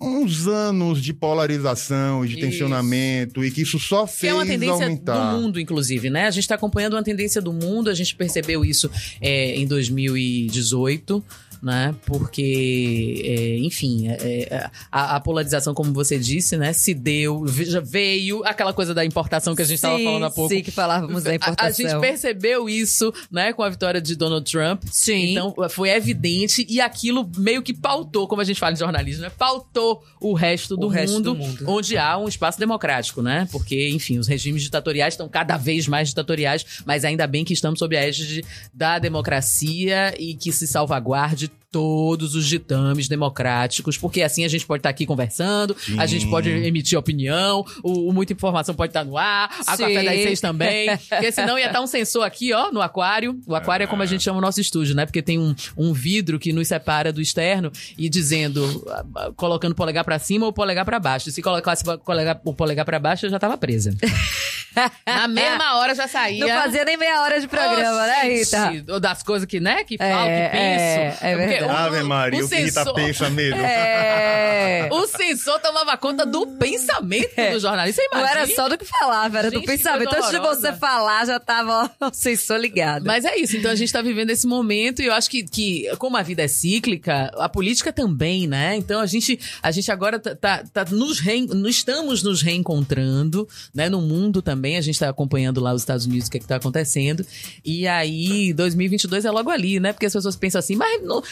uns 0.00 0.46
anos 0.46 1.00
de 1.02 1.12
polarização 1.14 2.24
e 2.24 2.28
de 2.28 2.34
Isso. 2.34 2.42
tensionamento 2.42 3.42
e 3.44 3.50
que 3.50 3.62
isso 3.62 3.78
só 3.78 4.06
Que 4.06 4.12
fez 4.12 4.30
é 4.32 4.34
uma 4.34 4.44
tendência 4.44 4.74
aumentar. 4.84 5.32
do 5.32 5.40
mundo, 5.40 5.58
inclusive, 5.58 6.10
né? 6.10 6.26
A 6.26 6.30
gente 6.30 6.42
está 6.42 6.54
acompanhando 6.54 6.92
uma 6.94 7.02
tendência 7.02 7.40
do 7.40 7.52
mundo, 7.52 7.88
a 7.88 7.94
gente 7.94 8.14
percebeu 8.14 8.64
isso 8.64 8.90
é, 9.20 9.56
em 9.56 9.66
2018. 9.66 11.24
Né? 11.66 11.96
Porque, 12.06 13.22
é, 13.24 13.58
enfim, 13.58 14.06
é, 14.06 14.46
é, 14.48 14.70
a, 14.92 15.16
a 15.16 15.20
polarização, 15.20 15.74
como 15.74 15.92
você 15.92 16.16
disse, 16.16 16.56
né, 16.56 16.72
se 16.72 16.94
deu, 16.94 17.44
já 17.48 17.80
veio 17.80 18.44
aquela 18.44 18.72
coisa 18.72 18.94
da 18.94 19.04
importação 19.04 19.52
que 19.56 19.62
a 19.62 19.64
gente 19.64 19.74
estava 19.74 19.98
falando 19.98 20.26
há 20.26 20.30
pouco. 20.30 20.54
Sim, 20.54 20.62
que 20.62 20.70
falávamos 20.70 21.24
da 21.24 21.32
A- 21.32 21.34
importação. 21.34 21.66
A, 21.86 21.90
gente 21.90 22.00
percebeu 22.00 22.68
isso, 22.68 23.12
né, 23.32 23.52
com 23.52 23.64
a 23.64 23.68
vitória 23.68 24.00
de 24.00 24.14
Donald 24.14 24.48
Trump. 24.48 24.84
Sim. 24.92 25.32
Então, 25.32 25.56
foi 25.68 25.90
evidente 25.90 26.64
e 26.68 26.80
aquilo 26.80 27.28
meio 27.36 27.60
que 27.64 27.74
pautou, 27.74 28.28
como 28.28 28.40
a 28.40 28.44
gente 28.44 28.60
fala 28.60 28.72
em 28.74 28.76
jornalismo, 28.76 29.22
né? 29.22 29.30
Pautou 29.36 30.04
o 30.20 30.34
resto, 30.34 30.76
do, 30.76 30.86
O 30.86 30.88
resto 30.88 31.14
mundo, 31.14 31.34
do 31.34 31.34
mundo. 31.34 31.64
onde 31.66 31.98
há 31.98 32.16
um 32.16 32.28
espaço 32.28 32.60
democrático, 32.60 33.22
né? 33.22 33.48
Porque, 33.50 33.90
enfim, 33.90 34.18
os 34.18 34.28
regimes 34.28 34.62
ditatoriais 34.62 35.14
estão 35.14 35.28
cada 35.28 35.56
vez 35.56 35.88
mais 35.88 36.10
ditatoriais, 36.10 36.64
mas 36.84 37.04
ainda 37.04 37.26
bem 37.26 37.44
que 37.44 37.52
estamos 37.52 37.80
sob 37.80 37.96
a 37.96 38.06
égide 38.06 38.44
da 38.72 39.00
democracia 39.00 40.14
e 40.16 40.36
que 40.36 40.52
se 40.52 40.68
salvaguarde 40.68 41.50
todos 41.76 42.34
os 42.34 42.46
ditames 42.48 43.06
democráticos, 43.06 43.98
porque 43.98 44.22
assim 44.22 44.46
a 44.46 44.48
gente 44.48 44.64
pode 44.64 44.78
estar 44.78 44.88
aqui 44.88 45.04
conversando, 45.04 45.76
a 45.98 46.08
Sim. 46.08 46.14
gente 46.14 46.26
pode 46.30 46.48
emitir 46.48 46.98
opinião, 46.98 47.66
o, 47.82 48.08
o 48.08 48.12
Muita 48.14 48.32
Informação 48.32 48.74
pode 48.74 48.88
estar 48.90 49.04
no 49.04 49.18
ar, 49.18 49.50
a 49.66 49.76
Sim. 49.76 49.82
Café 49.82 50.02
das 50.02 50.14
Seis 50.22 50.40
também, 50.40 50.96
porque 51.10 51.30
senão 51.30 51.58
ia 51.58 51.66
estar 51.66 51.82
um 51.82 51.86
sensor 51.86 52.24
aqui, 52.24 52.50
ó, 52.54 52.72
no 52.72 52.80
aquário. 52.80 53.38
O 53.46 53.54
aquário 53.54 53.84
é 53.84 53.86
como 53.86 54.02
a 54.02 54.06
gente 54.06 54.22
chama 54.24 54.38
o 54.38 54.40
nosso 54.40 54.58
estúdio, 54.58 54.94
né? 54.94 55.04
Porque 55.04 55.20
tem 55.20 55.38
um, 55.38 55.54
um 55.76 55.92
vidro 55.92 56.38
que 56.38 56.50
nos 56.50 56.66
separa 56.66 57.12
do 57.12 57.20
externo 57.20 57.70
e 57.98 58.08
dizendo, 58.08 58.82
colocando 59.36 59.72
o 59.72 59.74
polegar 59.74 60.02
pra 60.02 60.18
cima 60.18 60.46
ou 60.46 60.50
o 60.52 60.54
polegar 60.54 60.86
pra 60.86 60.98
baixo. 60.98 61.28
E 61.28 61.32
se 61.32 61.42
colocasse 61.42 61.86
o 61.86 61.98
polegar, 61.98 62.40
o 62.42 62.54
polegar 62.54 62.86
pra 62.86 62.98
baixo, 62.98 63.26
eu 63.26 63.30
já 63.30 63.38
tava 63.38 63.58
presa. 63.58 63.94
Na 65.06 65.26
mesma 65.26 65.76
hora 65.76 65.94
já 65.94 66.06
saía. 66.06 66.46
Não 66.46 66.62
fazia 66.62 66.84
nem 66.84 66.96
meia 66.98 67.22
hora 67.22 67.40
de 67.40 67.48
programa, 67.48 68.06
né, 68.06 68.22
Rita? 68.24 68.98
Das 69.00 69.22
coisas 69.22 69.46
que, 69.46 69.58
né, 69.58 69.84
que 69.84 69.96
falo, 69.96 70.10
É, 70.28 70.48
que 70.50 70.56
é, 70.56 71.08
penso. 71.10 71.24
é 71.24 71.36
Porque 71.36 71.46
verdade. 71.46 71.65
O- 71.66 71.76
Ave 71.76 72.02
Maria, 72.02 72.44
o, 72.44 72.48
que 72.48 72.54
Rita 72.56 72.70
sensor- 72.84 72.94
pensa 72.94 73.30
mesmo. 73.30 73.60
É. 73.60 74.88
O 74.90 75.06
sensor 75.06 75.58
tomava 75.60 75.96
conta 75.96 76.24
do 76.24 76.46
pensamento 76.46 77.34
do 77.52 77.58
jornalista. 77.60 78.02
Você 78.02 78.08
Não 78.16 78.26
era 78.26 78.46
só 78.46 78.68
do 78.68 78.78
que 78.78 78.84
falava, 78.84 79.38
era 79.38 79.50
do 79.50 79.54
Gente, 79.54 79.66
que 79.66 79.76
pensamento. 79.76 80.14
Antes 80.14 80.30
de 80.30 80.38
você 80.38 80.72
falar, 80.74 81.24
já 81.26 81.38
tava 81.40 81.90
ó, 82.00 82.06
o 82.08 82.14
sensor 82.14 82.58
ligado. 82.58 83.04
Mas 83.04 83.24
é 83.24 83.36
isso, 83.36 83.56
então 83.56 83.70
a 83.70 83.74
gente 83.74 83.92
tá 83.92 84.00
vivendo 84.02 84.30
esse 84.30 84.46
momento 84.46 85.02
e 85.02 85.06
eu 85.06 85.12
acho 85.14 85.28
que, 85.30 85.42
que 85.44 85.88
como 85.98 86.16
a 86.16 86.22
vida 86.22 86.42
é 86.42 86.48
cíclica, 86.48 87.30
a 87.36 87.48
política 87.48 87.92
também, 87.92 88.46
né? 88.46 88.76
Então 88.76 89.00
a 89.00 89.06
gente, 89.06 89.38
a 89.62 89.70
gente 89.70 89.90
agora 89.90 90.18
tá, 90.18 90.34
tá, 90.34 90.64
tá 90.72 90.84
nos 90.90 91.18
rein- 91.20 91.46
no- 91.46 91.68
estamos 91.68 92.22
nos 92.22 92.42
reencontrando, 92.42 93.48
né? 93.74 93.88
No 93.88 94.00
mundo 94.00 94.40
também, 94.42 94.76
a 94.76 94.80
gente 94.80 94.98
tá 94.98 95.08
acompanhando 95.08 95.60
lá 95.60 95.72
os 95.72 95.82
Estados 95.82 96.06
Unidos 96.06 96.28
o 96.28 96.30
que 96.30 96.36
é 96.38 96.40
que 96.40 96.46
tá 96.46 96.56
acontecendo. 96.56 97.24
E 97.64 97.86
aí, 97.86 98.52
2022 98.52 99.24
é 99.24 99.30
logo 99.30 99.50
ali, 99.50 99.80
né? 99.80 99.92
Porque 99.92 100.06
as 100.06 100.12
pessoas 100.12 100.36
pensam 100.36 100.58
assim, 100.58 100.76
mas 100.76 101.02
não- 101.02 101.22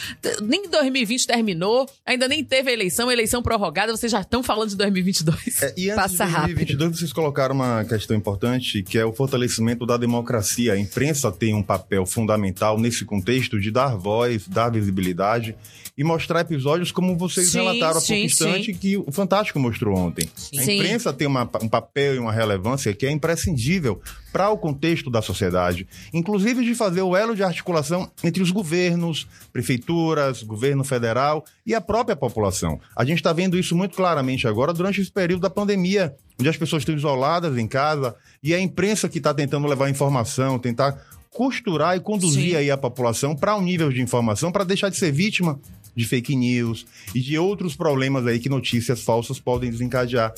nem 0.41 0.69
2020 0.69 1.27
terminou, 1.27 1.85
ainda 2.05 2.27
nem 2.27 2.43
teve 2.43 2.69
a 2.69 2.73
eleição, 2.73 3.11
eleição 3.11 3.41
prorrogada, 3.41 3.95
vocês 3.95 4.11
já 4.11 4.21
estão 4.21 4.41
falando 4.43 4.69
de 4.69 4.75
2022. 4.75 5.61
É, 5.63 5.73
e 5.77 5.89
antes 5.89 5.95
Passa 6.17 6.25
de 6.25 6.31
2022, 6.31 6.97
vocês 6.99 7.13
colocaram 7.13 7.55
uma 7.55 7.83
questão 7.85 8.15
importante, 8.15 8.83
que 8.83 8.97
é 8.97 9.05
o 9.05 9.13
fortalecimento 9.13 9.85
da 9.85 9.97
democracia. 9.97 10.73
A 10.73 10.79
imprensa 10.79 11.31
tem 11.31 11.53
um 11.53 11.63
papel 11.63 12.05
fundamental 12.05 12.79
nesse 12.79 13.05
contexto 13.05 13.59
de 13.59 13.71
dar 13.71 13.95
voz, 13.95 14.47
dar 14.47 14.69
visibilidade 14.69 15.55
e 15.97 16.03
mostrar 16.03 16.41
episódios 16.41 16.91
como 16.91 17.17
vocês 17.17 17.49
Sim, 17.49 17.59
relataram 17.59 17.91
há 17.91 17.93
pouco 17.93 18.05
sim, 18.07 18.23
instante 18.25 18.73
que 18.73 18.97
o 18.97 19.11
Fantástico 19.11 19.57
mostrou 19.59 19.97
ontem. 19.97 20.29
A 20.57 20.61
Sim. 20.61 20.73
imprensa 20.75 21.13
tem 21.13 21.25
uma- 21.25 21.49
um 21.61 21.69
papel 21.69 22.15
e 22.15 22.19
uma 22.19 22.33
relevância 22.33 22.93
que 22.93 23.05
é 23.05 23.11
imprescindível 23.11 24.01
para 24.35 24.49
o 24.49 24.57
contexto 24.57 25.09
da 25.09 25.21
sociedade, 25.21 25.87
inclusive 26.13 26.65
de 26.65 26.75
fazer 26.75 27.01
o 27.01 27.15
elo 27.15 27.33
de 27.33 27.41
articulação 27.41 28.11
entre 28.21 28.43
os 28.43 28.51
governos, 28.51 29.25
prefeituras, 29.53 30.43
governo 30.43 30.83
federal 30.83 31.45
e 31.65 31.73
a 31.73 31.79
própria 31.79 32.17
população. 32.17 32.77
A 32.93 33.05
gente 33.05 33.19
está 33.19 33.31
vendo 33.31 33.57
isso 33.57 33.73
muito 33.77 33.95
claramente 33.95 34.45
agora 34.45 34.73
durante 34.73 34.99
esse 34.99 35.09
período 35.09 35.43
da 35.43 35.49
pandemia, 35.49 36.17
onde 36.37 36.49
as 36.49 36.57
pessoas 36.57 36.81
estão 36.81 36.93
isoladas 36.93 37.57
em 37.57 37.65
casa 37.65 38.13
e 38.43 38.53
a 38.53 38.59
imprensa 38.59 39.07
que 39.07 39.19
está 39.19 39.33
tentando 39.33 39.67
levar 39.67 39.89
informação, 39.89 40.59
tentar 40.59 41.01
costurar 41.31 41.95
e 41.95 42.01
conduzir 42.01 42.49
Sim. 42.49 42.55
aí 42.57 42.69
a 42.69 42.75
população 42.75 43.37
para 43.37 43.55
um 43.55 43.61
nível 43.61 43.89
de 43.89 44.01
informação 44.01 44.51
para 44.51 44.65
deixar 44.65 44.89
de 44.89 44.97
ser 44.97 45.13
vítima 45.13 45.57
de 45.95 46.05
fake 46.05 46.35
news 46.35 46.85
e 47.15 47.21
de 47.21 47.37
outros 47.37 47.73
problemas 47.73 48.27
aí 48.27 48.37
que 48.37 48.49
notícias 48.49 49.01
falsas 49.01 49.39
podem 49.39 49.71
desencadear. 49.71 50.33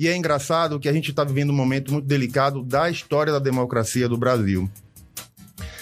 E 0.00 0.08
é 0.08 0.16
engraçado 0.16 0.80
que 0.80 0.88
a 0.88 0.92
gente 0.94 1.10
está 1.10 1.22
vivendo 1.22 1.50
um 1.50 1.54
momento 1.54 1.92
muito 1.92 2.06
delicado 2.06 2.62
da 2.62 2.88
história 2.88 3.30
da 3.30 3.38
democracia 3.38 4.08
do 4.08 4.16
Brasil. 4.16 4.66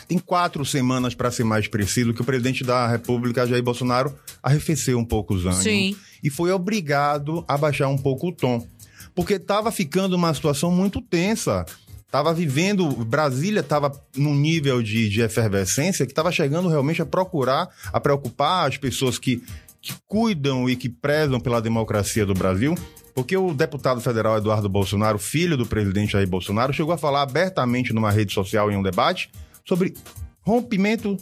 Tem 0.09 0.19
quatro 0.19 0.65
semanas, 0.65 1.15
para 1.15 1.31
ser 1.31 1.45
mais 1.45 1.69
preciso, 1.69 2.13
que 2.13 2.21
o 2.21 2.25
presidente 2.25 2.65
da 2.65 2.89
República, 2.89 3.47
Jair 3.47 3.63
Bolsonaro, 3.63 4.13
arrefeceu 4.43 4.99
um 4.99 5.05
pouco 5.05 5.35
os 5.35 5.43
ânimos 5.47 5.63
Sim. 5.63 5.97
e 6.21 6.31
foi 6.31 6.51
obrigado 6.51 7.45
a 7.47 7.57
baixar 7.57 7.87
um 7.87 7.97
pouco 7.97 8.31
o 8.31 8.33
tom. 8.33 8.67
Porque 9.15 9.35
estava 9.35 9.71
ficando 9.71 10.17
uma 10.17 10.35
situação 10.35 10.73
muito 10.73 11.01
tensa. 11.01 11.65
Tava 12.11 12.35
vivendo, 12.35 12.89
Brasília 13.05 13.61
estava 13.61 13.93
num 14.17 14.35
nível 14.35 14.83
de, 14.83 15.09
de 15.09 15.21
efervescência 15.21 16.05
que 16.05 16.11
estava 16.11 16.33
chegando 16.33 16.69
realmente 16.69 17.01
a 17.01 17.07
procurar, 17.07 17.69
a 17.93 18.01
preocupar 18.01 18.67
as 18.67 18.77
pessoas 18.77 19.17
que, 19.17 19.45
que 19.81 19.95
cuidam 20.09 20.69
e 20.69 20.75
que 20.75 20.89
prezam 20.89 21.39
pela 21.39 21.63
democracia 21.63 22.27
do 22.27 22.35
Brasil, 22.35 22.75
Porque 23.19 23.37
o 23.37 23.53
deputado 23.53 24.01
federal 24.01 24.39
Eduardo 24.39 24.69
Bolsonaro, 24.69 25.19
filho 25.19 25.57
do 25.57 25.67
presidente 25.67 26.13
Jair 26.13 26.29
Bolsonaro, 26.29 26.73
chegou 26.73 26.93
a 26.93 26.97
falar 26.97 27.23
abertamente 27.23 27.93
numa 27.93 28.13
rede 28.13 28.33
social 28.33 28.71
em 28.71 28.77
um 28.77 28.83
debate 28.83 29.29
sobre 29.67 29.93
rompimento 30.41 31.17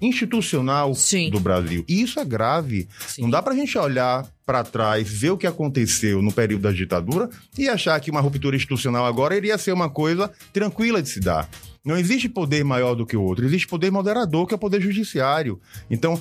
institucional 0.00 0.94
Sim. 0.94 1.28
do 1.28 1.40
Brasil. 1.40 1.84
E 1.88 2.02
isso 2.02 2.20
é 2.20 2.24
grave. 2.24 2.88
Sim. 3.04 3.22
Não 3.22 3.30
dá 3.30 3.42
pra 3.42 3.52
gente 3.52 3.76
olhar 3.76 4.24
pra 4.46 4.62
trás, 4.62 5.08
ver 5.08 5.30
o 5.30 5.36
que 5.36 5.44
aconteceu 5.44 6.22
no 6.22 6.30
período 6.30 6.62
da 6.62 6.70
ditadura 6.70 7.28
e 7.58 7.68
achar 7.68 7.98
que 7.98 8.12
uma 8.12 8.20
ruptura 8.20 8.54
institucional 8.54 9.04
agora 9.04 9.36
iria 9.36 9.58
ser 9.58 9.72
uma 9.72 9.90
coisa 9.90 10.30
tranquila 10.52 11.02
de 11.02 11.08
se 11.08 11.18
dar. 11.18 11.48
Não 11.84 11.96
existe 11.96 12.28
poder 12.28 12.64
maior 12.64 12.94
do 12.94 13.04
que 13.04 13.16
o 13.16 13.22
outro, 13.24 13.44
existe 13.44 13.66
poder 13.66 13.90
moderador, 13.90 14.46
que 14.46 14.54
é 14.54 14.56
o 14.56 14.60
poder 14.60 14.80
judiciário. 14.80 15.60
Então, 15.90 16.20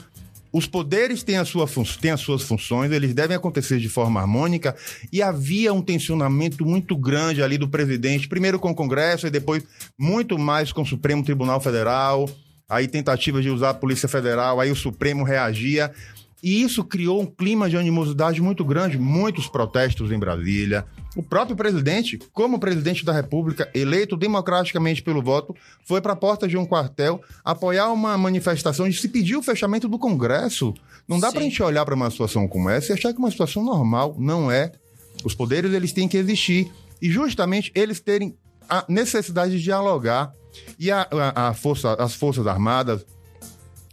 os 0.51 0.65
poderes 0.65 1.21
têm, 1.23 1.43
sua 1.45 1.67
têm 2.01 2.11
as 2.11 2.21
suas 2.21 2.41
funções, 2.41 2.91
eles 2.91 3.13
devem 3.13 3.37
acontecer 3.37 3.77
de 3.77 3.87
forma 3.87 4.19
harmônica, 4.19 4.75
e 5.11 5.21
havia 5.21 5.73
um 5.73 5.81
tensionamento 5.81 6.65
muito 6.65 6.95
grande 6.97 7.43
ali 7.43 7.57
do 7.57 7.67
presidente, 7.67 8.27
primeiro 8.27 8.59
com 8.59 8.71
o 8.71 8.75
Congresso 8.75 9.27
e 9.27 9.31
depois 9.31 9.63
muito 9.97 10.37
mais 10.37 10.71
com 10.71 10.81
o 10.81 10.85
Supremo 10.85 11.23
Tribunal 11.23 11.61
Federal, 11.61 12.29
aí 12.67 12.87
tentativa 12.87 13.41
de 13.41 13.49
usar 13.49 13.71
a 13.71 13.73
Polícia 13.73 14.09
Federal, 14.09 14.59
aí 14.59 14.71
o 14.71 14.75
Supremo 14.75 15.23
reagia. 15.23 15.91
E 16.41 16.61
isso 16.61 16.83
criou 16.83 17.21
um 17.21 17.25
clima 17.25 17.69
de 17.69 17.75
animosidade 17.75 18.41
muito 18.41 18.63
grande, 18.63 18.97
muitos 18.97 19.47
protestos 19.47 20.11
em 20.11 20.17
Brasília. 20.17 20.85
O 21.15 21.23
próprio 21.23 21.55
presidente, 21.55 22.19
como 22.31 22.59
presidente 22.59 23.03
da 23.03 23.11
República, 23.11 23.69
eleito 23.73 24.15
democraticamente 24.15 25.01
pelo 25.01 25.21
voto, 25.23 25.55
foi 25.85 25.99
para 26.01 26.13
a 26.13 26.15
porta 26.15 26.47
de 26.47 26.55
um 26.55 26.65
quartel 26.65 27.19
apoiar 27.43 27.91
uma 27.91 28.15
manifestação 28.17 28.87
de 28.87 28.95
se 28.95 29.07
pedir 29.09 29.35
o 29.35 29.41
fechamento 29.41 29.87
do 29.89 29.97
Congresso. 29.97 30.73
Não 31.07 31.19
dá 31.19 31.31
para 31.31 31.41
a 31.41 31.43
gente 31.43 31.61
olhar 31.63 31.83
para 31.83 31.95
uma 31.95 32.11
situação 32.11 32.47
como 32.47 32.69
essa 32.69 32.91
e 32.91 32.93
achar 32.93 33.11
que 33.11 33.15
é 33.17 33.19
uma 33.19 33.31
situação 33.31 33.63
normal. 33.63 34.15
Não 34.19 34.51
é. 34.51 34.71
Os 35.23 35.33
poderes 35.33 35.73
eles 35.73 35.91
têm 35.91 36.07
que 36.07 36.15
existir 36.17 36.71
e 37.01 37.09
justamente 37.09 37.71
eles 37.73 37.99
terem 37.99 38.37
a 38.69 38.85
necessidade 38.87 39.57
de 39.57 39.63
dialogar. 39.63 40.31
E 40.77 40.91
a, 40.91 41.07
a- 41.11 41.49
a 41.49 41.53
força, 41.55 41.93
as 41.95 42.13
forças 42.13 42.45
armadas 42.45 43.03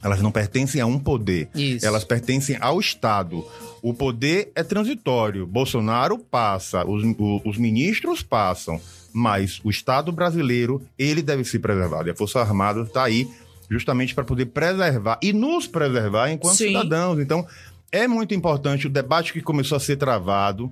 elas 0.06 0.22
não 0.22 0.30
pertencem 0.30 0.80
a 0.80 0.86
um 0.86 1.00
poder. 1.00 1.48
Isso. 1.52 1.84
Elas 1.84 2.04
pertencem 2.04 2.56
ao 2.60 2.78
Estado. 2.78 3.44
O 3.82 3.92
poder 3.92 4.52
é 4.54 4.62
transitório. 4.62 5.44
Bolsonaro 5.44 6.16
passa, 6.16 6.86
os, 6.86 7.02
os 7.44 7.58
ministros 7.58 8.22
passam, 8.22 8.80
mas 9.12 9.60
o 9.64 9.70
Estado 9.70 10.12
brasileiro, 10.12 10.80
ele 10.96 11.22
deve 11.22 11.42
ser 11.42 11.58
preservado. 11.58 12.08
E 12.08 12.12
a 12.12 12.14
Força 12.14 12.38
Armada 12.38 12.82
está 12.82 13.02
aí 13.02 13.28
justamente 13.68 14.14
para 14.14 14.22
poder 14.22 14.46
preservar 14.46 15.18
e 15.20 15.32
nos 15.32 15.66
preservar 15.66 16.30
enquanto 16.30 16.56
Sim. 16.56 16.68
cidadãos. 16.68 17.18
Então, 17.18 17.44
é 17.90 18.06
muito 18.06 18.32
importante 18.32 18.86
o 18.86 18.90
debate 18.90 19.32
que 19.32 19.40
começou 19.40 19.74
a 19.74 19.80
ser 19.80 19.96
travado. 19.96 20.70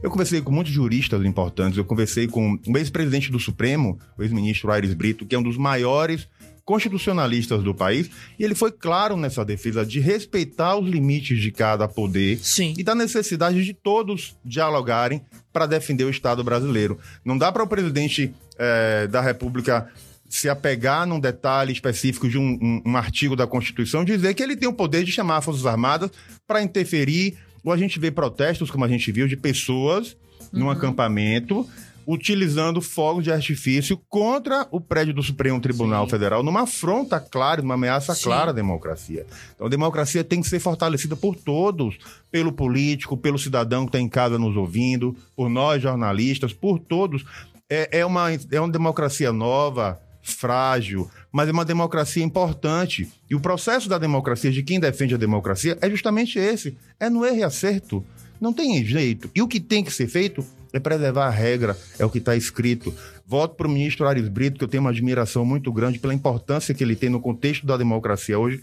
Eu 0.00 0.10
conversei 0.10 0.40
com 0.40 0.52
muitos 0.52 0.72
juristas 0.72 1.24
importantes. 1.24 1.76
Eu 1.76 1.84
conversei 1.84 2.28
com 2.28 2.56
o 2.64 2.78
ex-presidente 2.78 3.32
do 3.32 3.40
Supremo, 3.40 3.98
o 4.16 4.22
ex-ministro 4.22 4.70
Aires 4.70 4.94
Brito, 4.94 5.26
que 5.26 5.34
é 5.34 5.38
um 5.38 5.42
dos 5.42 5.56
maiores 5.56 6.28
constitucionalistas 6.66 7.62
do 7.62 7.72
país, 7.74 8.10
e 8.38 8.44
ele 8.44 8.54
foi 8.54 8.70
claro 8.70 9.16
nessa 9.16 9.44
defesa 9.44 9.86
de 9.86 10.00
respeitar 10.00 10.76
os 10.76 10.86
limites 10.86 11.40
de 11.40 11.50
cada 11.50 11.88
poder 11.88 12.38
Sim. 12.42 12.74
e 12.76 12.82
da 12.82 12.94
necessidade 12.94 13.64
de 13.64 13.72
todos 13.72 14.36
dialogarem 14.44 15.22
para 15.52 15.64
defender 15.64 16.04
o 16.04 16.10
Estado 16.10 16.44
brasileiro. 16.44 16.98
Não 17.24 17.38
dá 17.38 17.50
para 17.50 17.62
o 17.62 17.66
presidente 17.68 18.34
eh, 18.58 19.06
da 19.06 19.20
República 19.22 19.88
se 20.28 20.48
apegar 20.48 21.06
num 21.06 21.20
detalhe 21.20 21.72
específico 21.72 22.28
de 22.28 22.36
um, 22.36 22.58
um- 22.60 22.82
um 22.84 22.96
artigo 22.96 23.36
da 23.36 23.46
Constituição, 23.46 24.04
dizer 24.04 24.34
que 24.34 24.42
ele 24.42 24.56
tem 24.56 24.68
o 24.68 24.72
poder 24.72 25.04
de 25.04 25.12
chamar 25.12 25.36
as 25.36 25.44
Forças 25.44 25.64
Armadas 25.64 26.10
para 26.48 26.60
interferir, 26.62 27.36
ou 27.62 27.72
a 27.72 27.76
gente 27.76 27.98
vê 28.00 28.10
protestos, 28.10 28.70
como 28.72 28.84
a 28.84 28.88
gente 28.88 29.10
viu, 29.12 29.28
de 29.28 29.36
pessoas 29.36 30.16
num 30.52 30.68
acampamento 30.68 31.64
utilizando 32.06 32.80
fogos 32.80 33.24
de 33.24 33.32
artifício 33.32 34.00
contra 34.08 34.66
o 34.70 34.80
prédio 34.80 35.12
do 35.12 35.22
Supremo 35.22 35.60
Tribunal 35.60 36.04
Sim. 36.04 36.10
Federal, 36.10 36.42
numa 36.42 36.62
afronta 36.62 37.18
clara, 37.18 37.60
numa 37.60 37.74
ameaça 37.74 38.14
Sim. 38.14 38.24
clara 38.24 38.50
à 38.50 38.54
democracia. 38.54 39.26
Então, 39.54 39.66
a 39.66 39.70
democracia 39.70 40.22
tem 40.22 40.40
que 40.40 40.48
ser 40.48 40.60
fortalecida 40.60 41.16
por 41.16 41.34
todos, 41.34 41.98
pelo 42.30 42.52
político, 42.52 43.16
pelo 43.16 43.38
cidadão 43.38 43.82
que 43.82 43.88
está 43.88 43.98
em 43.98 44.08
casa 44.08 44.38
nos 44.38 44.56
ouvindo, 44.56 45.16
por 45.34 45.48
nós 45.48 45.82
jornalistas, 45.82 46.52
por 46.52 46.78
todos. 46.78 47.24
É, 47.68 47.98
é, 47.98 48.06
uma, 48.06 48.28
é 48.32 48.60
uma 48.60 48.70
democracia 48.70 49.32
nova, 49.32 50.00
frágil, 50.22 51.10
mas 51.32 51.48
é 51.48 51.52
uma 51.52 51.64
democracia 51.64 52.22
importante. 52.22 53.10
E 53.28 53.34
o 53.34 53.40
processo 53.40 53.88
da 53.88 53.98
democracia, 53.98 54.52
de 54.52 54.62
quem 54.62 54.78
defende 54.78 55.14
a 55.14 55.18
democracia, 55.18 55.76
é 55.80 55.90
justamente 55.90 56.38
esse: 56.38 56.76
é 57.00 57.10
no 57.10 57.24
erro 57.24 57.38
e 57.38 57.42
acerto. 57.42 58.04
Não 58.40 58.52
tem 58.52 58.84
jeito. 58.84 59.30
E 59.34 59.40
o 59.40 59.48
que 59.48 59.58
tem 59.58 59.82
que 59.82 59.92
ser 59.92 60.08
feito 60.08 60.44
é 60.72 60.78
preservar 60.78 61.26
a 61.26 61.30
regra, 61.30 61.76
é 61.98 62.04
o 62.04 62.10
que 62.10 62.18
está 62.18 62.34
escrito. 62.36 62.92
Voto 63.26 63.54
para 63.56 63.66
o 63.66 63.70
ministro 63.70 64.06
Ares 64.06 64.28
Brito, 64.28 64.58
que 64.58 64.64
eu 64.64 64.68
tenho 64.68 64.82
uma 64.82 64.90
admiração 64.90 65.44
muito 65.44 65.72
grande 65.72 65.98
pela 65.98 66.14
importância 66.14 66.74
que 66.74 66.82
ele 66.84 66.94
tem 66.96 67.10
no 67.10 67.20
contexto 67.20 67.66
da 67.66 67.76
democracia 67.76 68.38
hoje. 68.38 68.62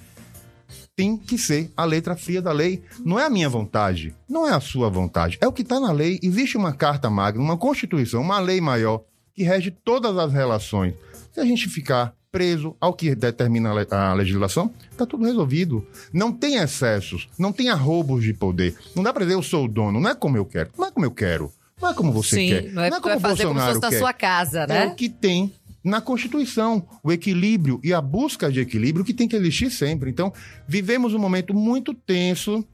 Tem 0.96 1.18
que 1.18 1.38
ser 1.38 1.72
a 1.76 1.86
letra 1.86 2.16
fria 2.16 2.42
da 2.42 2.52
lei. 2.52 2.84
Não 3.04 3.20
é 3.20 3.26
a 3.26 3.30
minha 3.30 3.50
vontade, 3.50 4.14
não 4.30 4.48
é 4.48 4.54
a 4.54 4.60
sua 4.60 4.90
vontade. 4.90 5.38
É 5.42 5.48
o 5.48 5.52
que 5.52 5.64
está 5.64 5.80
na 5.80 5.92
lei. 5.92 6.20
Existe 6.22 6.56
uma 6.56 6.72
carta 6.74 7.10
magna, 7.10 7.42
uma 7.44 7.58
constituição, 7.58 8.22
uma 8.22 8.40
lei 8.40 8.62
maior 8.62 9.04
que 9.34 9.44
rege 9.44 9.72
todas 9.72 10.16
as 10.18 10.32
relações. 10.32 10.94
Se 11.32 11.40
a 11.40 11.46
gente 11.46 11.68
ficar 11.68 12.14
preso 12.32 12.76
ao 12.80 12.94
que 12.94 13.14
determina 13.16 13.70
a 13.70 13.74
le- 13.74 13.88
a 13.92 14.14
legislação, 14.14 14.72
está 14.92 15.06
tudo 15.06 15.26
resolvido. 15.26 15.86
Não 16.12 16.32
tem 16.32 16.56
excessos, 16.58 17.28
não 17.38 17.52
tem 17.52 17.72
roubos 17.72 18.24
de 18.24 18.34
poder. 18.34 18.76
Não 18.96 19.04
dá 19.04 19.12
para 19.12 19.24
dizer 19.26 19.36
eu 19.36 19.44
sou 19.44 19.66
o 19.66 19.68
dono, 19.68 20.00
não 20.00 20.10
é 20.10 20.16
como 20.16 20.38
eu 20.38 20.46
quero. 20.46 20.70
Não 20.78 20.86
é 20.88 20.92
como 20.92 21.06
eu 21.06 21.12
quero. 21.12 21.52
Não 21.82 21.90
é 21.90 21.94
como 21.94 22.12
você 22.12 22.36
Sim, 22.36 22.48
quer. 22.48 22.72
Não 22.72 22.84
é, 22.84 22.90
como 22.90 23.02
vai 23.02 23.20
fazer 23.20 23.46
como 23.46 23.60
se 23.60 23.66
fosse 23.66 23.82
na 23.82 23.92
sua 23.92 24.14
casa, 24.14 24.62
É 24.62 24.68
né? 24.68 24.86
o 24.88 24.96
que 24.96 25.10
tem 25.10 25.54
na 25.84 26.00
Constituição, 26.00 26.88
o 27.04 27.12
equilíbrio 27.12 27.80
e 27.84 27.94
a 27.94 28.00
busca 28.00 28.50
de 28.52 28.62
equilíbrio 28.62 29.04
que 29.04 29.14
tem 29.14 29.28
que 29.28 29.36
existir 29.36 29.70
sempre. 29.70 30.10
Então, 30.10 30.32
vivemos 30.68 31.14
um 31.14 31.20
momento 31.20 31.54
muito 31.54 31.94
tenso, 31.94 32.66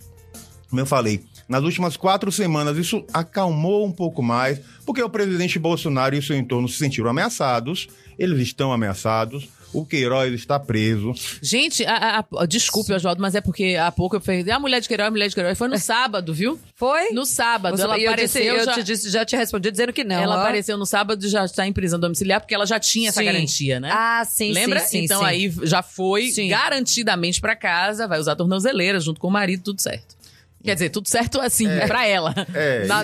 como 0.69 0.79
eu 0.79 0.85
falei, 0.85 1.23
nas 1.49 1.63
últimas 1.63 1.97
quatro 1.97 2.31
semanas 2.31 2.77
isso 2.77 3.03
acalmou 3.11 3.85
um 3.85 3.91
pouco 3.91 4.21
mais, 4.23 4.61
porque 4.85 5.01
o 5.03 5.09
presidente 5.09 5.57
Bolsonaro 5.59 6.15
e 6.15 6.19
o 6.19 6.23
seu 6.23 6.37
entorno 6.37 6.69
se 6.69 6.77
sentiram 6.77 7.09
ameaçados, 7.09 7.87
eles 8.17 8.39
estão 8.39 8.71
ameaçados, 8.71 9.49
o 9.71 9.85
Queiroz 9.85 10.33
está 10.33 10.59
preso. 10.59 11.13
Gente, 11.43 11.85
a, 11.85 12.19
a- 12.19 12.25
a- 12.39 12.45
desculpe, 12.47 12.91
Oswaldo, 12.91 13.21
mas 13.21 13.35
é 13.35 13.41
porque 13.41 13.75
há 13.79 13.91
pouco 13.91 14.15
eu 14.15 14.19
falei, 14.19 14.49
a 14.49 14.59
mulher 14.59 14.81
de 14.81 14.87
Queiroz, 14.87 15.07
a 15.07 15.11
mulher 15.11 15.29
de 15.29 15.35
Queiroz. 15.35 15.55
Foi 15.57 15.67
no 15.67 15.77
sábado, 15.77 16.33
viu? 16.33 16.59
Foi? 16.75 17.11
No 17.11 17.23
sábado. 17.23 17.77
Você- 17.77 17.83
ela 17.83 17.99
eu, 17.99 18.09
apareceu. 18.09 18.41
disse, 18.41 18.55
eu 18.59 18.65
já, 18.65 18.73
te 18.73 18.83
disse- 18.83 19.09
já 19.11 19.23
te 19.25 19.35
respondi 19.35 19.69
dizendo 19.69 19.93
que 19.93 20.03
não. 20.03 20.15
ela 20.15 20.37
ó. 20.37 20.39
apareceu 20.41 20.75
no 20.75 20.87
sábado 20.87 21.23
e 21.23 21.29
já 21.29 21.45
está 21.45 21.67
em 21.67 21.71
prisão 21.73 21.99
domiciliar, 21.99 22.41
porque 22.41 22.55
ela 22.55 22.65
já 22.65 22.79
tinha 22.79 23.09
essa 23.09 23.19
Sim. 23.19 23.25
garantia, 23.25 23.79
né? 23.79 23.91
Ah, 23.93 24.25
sim, 24.25 24.51
Lembra? 24.53 24.79
sim, 24.79 24.87
sim. 24.87 25.03
então 25.05 25.19
sim. 25.19 25.25
aí 25.25 25.53
já 25.63 25.83
foi 25.83 26.29
Sim. 26.31 26.47
garantidamente 26.47 27.39
pra 27.39 27.55
casa, 27.55 28.07
vai 28.07 28.19
usar 28.19 28.35
tornozeleira 28.35 28.99
junto 28.99 29.19
com 29.19 29.27
o 29.27 29.31
marido, 29.31 29.63
tudo 29.63 29.81
certo. 29.81 30.17
Quer 30.63 30.73
dizer, 30.73 30.89
tudo 30.89 31.07
certo 31.07 31.39
assim, 31.39 31.67
pra 31.87 32.05
ela. 32.05 32.33
É, 32.53 32.85
Na- 32.85 33.01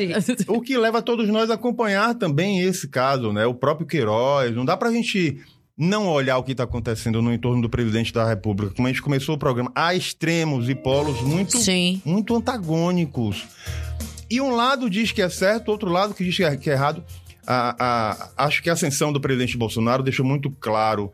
O 0.48 0.62
que 0.62 0.78
leva 0.78 1.02
todos 1.02 1.28
nós 1.30 1.50
a 1.50 1.54
acompanhar 1.54 2.14
também 2.16 2.60
esse 2.62 2.88
caso, 2.88 3.32
né? 3.32 3.46
O 3.46 3.54
próprio 3.54 3.88
Queiroz. 3.88 4.54
Não 4.56 4.66
dá 4.66 4.76
pra 4.76 4.92
gente 4.92 5.38
não 5.78 6.08
olhar 6.08 6.38
o 6.38 6.44
que 6.44 6.52
está 6.54 6.64
acontecendo 6.66 7.22
no 7.22 7.34
entorno 7.34 7.62
do 7.62 7.70
presidente 7.70 8.12
da 8.14 8.28
República. 8.28 8.74
Como 8.76 8.88
a 8.88 8.92
gente 8.92 9.02
começou 9.02 9.36
o 9.36 9.38
programa, 9.38 9.72
há 9.76 9.94
extremos 9.96 10.70
e 10.70 10.76
polos 10.76 11.22
muito, 11.22 11.58
Sim. 11.58 12.02
muito 12.06 12.36
antagônicos. 12.36 13.46
E 14.30 14.42
um 14.42 14.56
lado 14.56 14.90
diz 14.90 15.12
que 15.12 15.22
é 15.22 15.30
certo, 15.30 15.70
outro 15.70 15.90
lado 15.90 16.14
que 16.14 16.24
diz 16.24 16.36
que 16.36 16.44
é, 16.44 16.58
que 16.58 16.70
é 16.70 16.74
errado. 16.74 17.04
A- 17.48 17.76
a- 18.38 18.46
acho 18.46 18.62
que 18.64 18.70
a 18.70 18.74
ascensão 18.74 19.14
do 19.14 19.22
presidente 19.22 19.56
Bolsonaro 19.58 20.02
deixou 20.02 20.26
muito 20.26 20.50
claro 20.50 21.14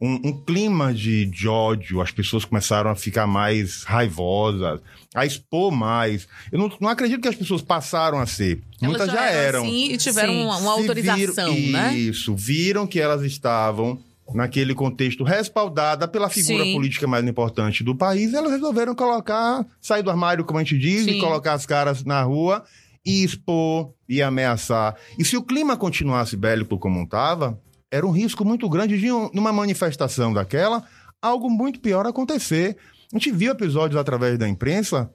um, 0.00 0.14
um 0.24 0.32
clima 0.32 0.94
de, 0.94 1.26
de 1.26 1.48
ódio. 1.48 2.00
As 2.00 2.10
pessoas 2.10 2.44
começaram 2.44 2.90
a 2.90 2.94
ficar 2.94 3.26
mais 3.26 3.82
raivosas, 3.82 4.80
a 5.14 5.26
expor 5.26 5.72
mais. 5.72 6.28
Eu 6.52 6.58
não, 6.58 6.70
não 6.80 6.88
acredito 6.88 7.20
que 7.20 7.28
as 7.28 7.34
pessoas 7.34 7.62
passaram 7.62 8.18
a 8.18 8.26
ser. 8.26 8.62
Elas 8.80 8.96
Muitas 8.96 9.12
já, 9.12 9.30
eram. 9.30 9.62
assim 9.64 9.92
e 9.92 9.98
tiveram 9.98 10.32
Sim. 10.32 10.44
uma, 10.44 10.56
uma 10.58 10.72
autorização, 10.72 11.54
viram, 11.54 11.72
né? 11.72 11.96
Isso, 11.96 12.34
viram 12.34 12.86
que 12.86 13.00
elas 13.00 13.22
estavam 13.22 13.98
naquele 14.34 14.74
contexto 14.74 15.24
respaldada 15.24 16.06
pela 16.06 16.28
figura 16.28 16.62
Sim. 16.62 16.74
política 16.74 17.06
mais 17.06 17.24
importante 17.26 17.82
do 17.82 17.94
país, 17.96 18.34
elas 18.34 18.52
resolveram 18.52 18.94
colocar, 18.94 19.64
sair 19.80 20.02
do 20.02 20.10
armário, 20.10 20.44
como 20.44 20.58
a 20.58 20.62
gente 20.62 20.78
diz, 20.78 21.04
Sim. 21.04 21.12
e 21.12 21.20
colocar 21.20 21.54
as 21.54 21.64
caras 21.64 22.04
na 22.04 22.22
rua 22.22 22.62
e 23.04 23.24
expor 23.24 23.90
e 24.06 24.20
ameaçar. 24.20 24.96
E 25.18 25.24
se 25.24 25.36
o 25.36 25.42
clima 25.42 25.76
continuasse 25.76 26.36
bélico 26.36 26.78
como 26.78 27.02
estava, 27.02 27.58
era 27.90 28.06
um 28.06 28.10
risco 28.10 28.44
muito 28.44 28.68
grande 28.68 28.98
de, 28.98 29.10
um- 29.10 29.30
numa 29.32 29.52
manifestação 29.52 30.32
daquela, 30.32 30.84
algo 31.20 31.48
muito 31.50 31.80
pior 31.80 32.06
acontecer. 32.06 32.76
A 33.12 33.16
gente 33.18 33.30
viu 33.32 33.50
episódios 33.52 33.98
através 34.00 34.38
da 34.38 34.48
imprensa 34.48 35.10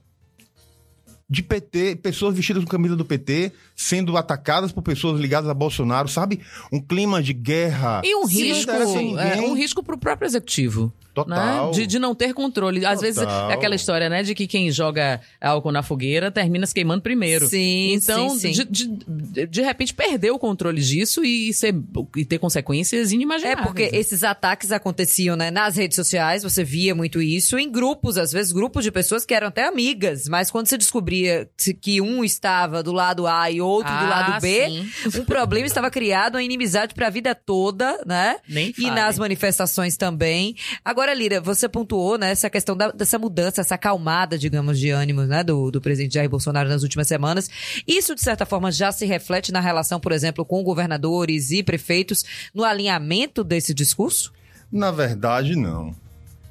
de 1.29 1.41
PT, 1.41 1.95
pessoas 1.97 2.35
vestidas 2.35 2.63
com 2.63 2.69
camisa 2.69 2.95
do 2.95 3.05
PT 3.05 3.51
sendo 3.75 4.17
atacadas 4.17 4.71
por 4.71 4.81
pessoas 4.81 5.19
ligadas 5.19 5.49
a 5.49 5.53
Bolsonaro, 5.53 6.07
sabe? 6.07 6.41
Um 6.71 6.79
clima 6.81 7.23
de 7.23 7.33
guerra. 7.33 8.01
E 8.03 8.15
um 8.15 8.25
risco, 8.25 8.71
é, 9.17 9.41
um 9.41 9.53
risco 9.53 9.81
pro 9.83 9.97
próprio 9.97 10.25
executivo. 10.27 10.91
Total. 11.13 11.67
Né? 11.67 11.71
De, 11.73 11.85
de 11.87 11.99
não 11.99 12.15
ter 12.15 12.33
controle. 12.33 12.85
Às 12.85 13.01
vezes 13.01 13.19
Total. 13.19 13.51
é 13.51 13.53
aquela 13.53 13.75
história, 13.75 14.09
né? 14.09 14.23
De 14.23 14.33
que 14.33 14.47
quem 14.47 14.71
joga 14.71 15.21
álcool 15.39 15.71
na 15.71 15.83
fogueira 15.83 16.31
termina 16.31 16.65
se 16.65 16.73
queimando 16.73 17.01
primeiro. 17.01 17.47
Sim, 17.47 17.93
Então, 17.93 18.31
sim, 18.31 18.53
sim. 18.53 18.65
De, 18.65 18.87
de, 18.87 19.45
de 19.47 19.61
repente, 19.61 19.93
perder 19.93 20.31
o 20.31 20.39
controle 20.39 20.81
disso 20.81 21.23
e, 21.23 21.53
ser, 21.53 21.75
e 22.15 22.25
ter 22.25 22.39
consequências 22.39 23.11
É 23.11 23.15
inimagináveis. 23.15 23.65
porque 23.67 23.83
né? 23.83 23.89
esses 23.93 24.23
ataques 24.23 24.71
aconteciam, 24.71 25.35
né, 25.35 25.51
nas 25.51 25.75
redes 25.75 25.95
sociais, 25.95 26.43
você 26.43 26.63
via 26.63 26.95
muito 26.95 27.21
isso, 27.21 27.57
em 27.59 27.71
grupos, 27.71 28.17
às 28.17 28.31
vezes 28.31 28.51
grupos 28.51 28.83
de 28.83 28.91
pessoas 28.91 29.25
que 29.25 29.33
eram 29.33 29.47
até 29.49 29.67
amigas, 29.67 30.27
mas 30.27 30.49
quando 30.49 30.67
você 30.67 30.77
descobria 30.77 31.47
que 31.81 32.01
um 32.01 32.23
estava 32.23 32.81
do 32.81 32.91
lado 32.91 33.27
A 33.27 33.51
e 33.51 33.61
outro 33.61 33.91
do 33.91 33.97
Ah, 33.97 34.09
lado 34.29 34.41
B, 34.41 34.67
sim. 34.67 35.19
um 35.19 35.25
problema 35.25 35.65
estava 35.67 35.91
criado, 35.91 36.35
uma 36.35 36.43
inimizade 36.43 36.93
pra 36.95 37.09
vida 37.09 37.35
toda, 37.35 37.99
né? 38.05 38.37
Nem 38.47 38.69
E 38.69 38.73
fale. 38.73 38.91
nas 38.91 39.19
manifestações 39.19 39.95
também. 39.97 40.55
Agora, 40.83 41.02
Lira, 41.11 41.41
você 41.41 41.67
pontuou, 41.67 42.19
né, 42.19 42.29
essa 42.29 42.47
questão 42.51 42.77
da- 42.77 42.91
dessa 42.91 43.17
mudança, 43.17 43.61
essa 43.61 43.73
acalmada, 43.73 44.37
digamos, 44.37 44.77
de 44.77 44.91
ânimos, 44.91 45.27
né, 45.27 45.43
do, 45.43 45.71
do 45.71 45.81
presidente 45.81 46.13
Jair 46.13 46.29
Bolsonaro 46.29 46.69
nas 46.69 46.83
últimas 46.83 47.07
semanas. 47.07 47.49
Isso, 47.87 48.13
de 48.13 48.21
certa 48.21 48.45
forma, 48.45 48.71
já 48.71 48.91
se 48.91 49.07
reflete 49.07 49.51
na 49.51 49.59
relação, 49.59 49.99
por 49.99 50.11
exemplo, 50.11 50.45
com 50.45 50.61
governadores 50.63 51.49
e 51.49 51.63
prefeitos, 51.63 52.23
no 52.53 52.63
alinhamento 52.63 53.43
desse 53.43 53.73
discurso? 53.73 54.31
Na 54.71 54.91
verdade, 54.91 55.55
não. 55.55 55.95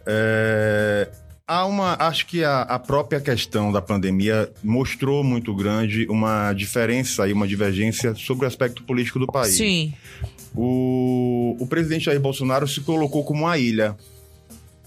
É, 0.05 1.09
Há 1.45 1.67
uma. 1.67 1.97
Acho 1.99 2.25
que 2.27 2.43
a, 2.45 2.63
a 2.63 2.79
própria 2.79 3.21
questão 3.21 3.71
da 3.73 3.83
pandemia 3.83 4.51
mostrou 4.63 5.23
muito 5.25 5.55
grande 5.55 6.07
uma 6.09 6.53
diferença 6.55 7.29
e 7.29 7.33
uma 7.33 7.47
divergência 7.47 8.15
sobre 8.15 8.45
o 8.47 8.49
aspecto 8.49 8.83
político 8.85 9.19
do 9.19 9.27
país. 9.27 9.57
Sim, 9.57 9.93
O, 10.55 11.57
o 11.59 11.67
presidente 11.67 12.05
Jair 12.05 12.21
Bolsonaro 12.21 12.67
se 12.69 12.81
colocou 12.81 13.25
como 13.25 13.41
uma 13.45 13.59
ilha. 13.59 13.97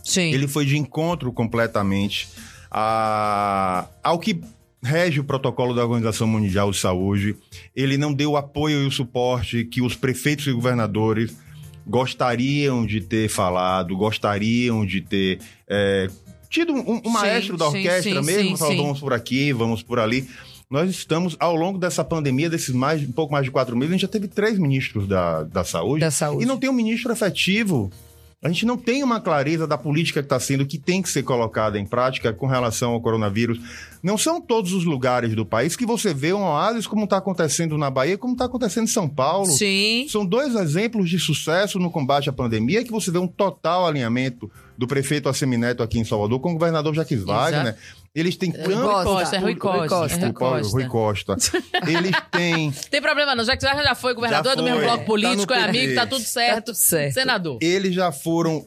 Sim. 0.06 0.32
Ele 0.32 0.48
foi 0.48 0.66
de 0.66 0.78
encontro 0.78 1.34
completamente 1.34 2.30
a, 2.72 3.88
ao 4.04 4.20
que 4.20 4.40
rege 4.82 5.20
o 5.20 5.24
protocolo 5.24 5.74
da 5.74 5.84
Organização 5.84 6.28
Mundial 6.28 6.72
de 6.72 6.78
Saúde. 6.78 7.36
Ele 7.76 7.98
não 7.98 8.14
deu 8.14 8.32
o 8.32 8.38
apoio 8.38 8.84
e 8.84 8.88
o 8.88 8.92
suporte 8.92 9.66
que 9.66 9.82
os 9.82 9.96
prefeitos 9.96 10.48
e 10.48 10.52
governadores 10.52 11.36
gostariam 11.86 12.86
de 12.86 13.02
ter 13.02 13.30
falado, 13.30 13.96
gostariam 13.98 14.86
de 14.86 15.02
ter 15.02 15.40
é, 15.68 16.10
tido 16.50 16.74
um, 16.74 16.96
um 16.98 17.02
Sim, 17.04 17.10
maestro 17.10 17.58
da 17.58 17.70
sim, 17.70 17.78
orquestra 17.78 18.24
sim, 18.24 18.26
mesmo, 18.26 18.58
sim. 18.58 18.78
vamos 18.78 19.00
por 19.00 19.14
aqui, 19.14 19.52
vamos 19.52 19.84
por 19.84 20.00
ali. 20.00 20.28
Nós 20.70 20.90
estamos, 20.90 21.36
ao 21.40 21.56
longo 21.56 21.78
dessa 21.78 22.04
pandemia, 22.04 22.50
desses 22.50 22.74
mais, 22.74 23.02
um 23.02 23.12
pouco 23.12 23.32
mais 23.32 23.46
de 23.46 23.52
quatro 23.52 23.76
meses, 23.76 23.92
a 23.92 23.94
gente 23.94 24.02
já 24.02 24.08
teve 24.08 24.28
três 24.28 24.58
ministros 24.58 25.08
da, 25.08 25.44
da 25.44 25.64
saúde. 25.64 26.02
Da 26.02 26.10
saúde. 26.10 26.44
E 26.44 26.46
não 26.48 26.58
tem 26.58 26.70
um 26.70 26.74
ministro 26.74 27.12
efetivo. 27.12 27.92
A 28.46 28.48
gente 28.48 28.64
não 28.64 28.78
tem 28.78 29.04
uma 29.04 29.20
clareza 29.20 29.66
da 29.66 29.76
política 29.76 30.22
que 30.22 30.28
está 30.28 30.40
sendo, 30.40 30.68
que 30.68 30.78
tem 30.78 31.02
que 31.02 31.10
ser 31.10 31.24
colocada 31.24 31.80
em 31.80 31.86
prática 31.86 32.32
com 32.32 32.46
relação 32.46 32.92
ao 32.92 33.02
coronavírus. 33.02 33.60
Não 34.04 34.20
são 34.20 34.40
todos 34.40 34.72
os 34.72 34.86
lugares 34.86 35.34
do 35.34 35.44
país 35.44 35.76
que 35.76 35.84
você 35.84 36.14
vê 36.14 36.32
um 36.32 36.44
oásis 36.44 36.86
como 36.86 37.06
está 37.06 37.18
acontecendo 37.18 37.76
na 37.76 37.90
Bahia, 37.90 38.20
como 38.20 38.34
está 38.34 38.46
acontecendo 38.46 38.84
em 38.84 38.92
São 38.92 39.10
Paulo. 39.10 39.48
Sim. 39.48 40.06
São 40.08 40.24
dois 40.24 40.54
exemplos 40.54 41.10
de 41.10 41.18
sucesso 41.18 41.80
no 41.80 41.90
combate 41.90 42.30
à 42.30 42.34
pandemia 42.34 42.84
que 42.84 42.92
você 42.92 43.10
vê 43.10 43.18
um 43.18 43.28
total 43.28 43.88
alinhamento 43.88 44.52
do 44.78 44.86
prefeito 44.86 45.28
Assemineto 45.28 45.82
aqui 45.82 45.98
em 45.98 46.06
Salvador 46.06 46.40
com 46.40 46.52
o 46.52 46.54
governador 46.54 46.94
Jaques 46.94 47.24
Wagner. 47.24 47.76
Eles 48.16 48.38
têm 48.38 48.52
tanto... 48.52 48.72
Costa, 48.72 49.04
Costa, 49.04 49.36
é 49.36 49.40
Rui 49.40 49.56
Costa. 49.56 50.08
Desculpa, 50.08 50.46
É 50.46 50.62
Rui 50.62 50.72
Rui 50.72 50.88
Costa. 50.88 51.36
Eles 51.86 52.16
têm... 52.32 52.72
Tem 52.90 53.02
problema 53.02 53.36
não, 53.36 53.44
já 53.44 53.58
que 53.58 53.62
já 53.64 53.84
já 53.84 53.94
foi 53.94 54.14
governador 54.14 54.52
Já 54.52 54.56
do 54.56 54.64
mesmo 54.64 54.78
foi. 54.80 54.86
bloco 54.88 55.06
político, 55.06 55.48
Tá 55.48 55.60
é 55.60 55.64
amigo, 55.70 55.96
tá 55.96 56.08
tudo 56.08 56.24
certo. 56.24 56.56
Tá 56.56 56.62
tudo 56.62 56.76
certo. 56.76 57.14
Senador. 57.14 57.58
eles 57.62 57.94
já 57.94 58.12
foram 58.12 58.66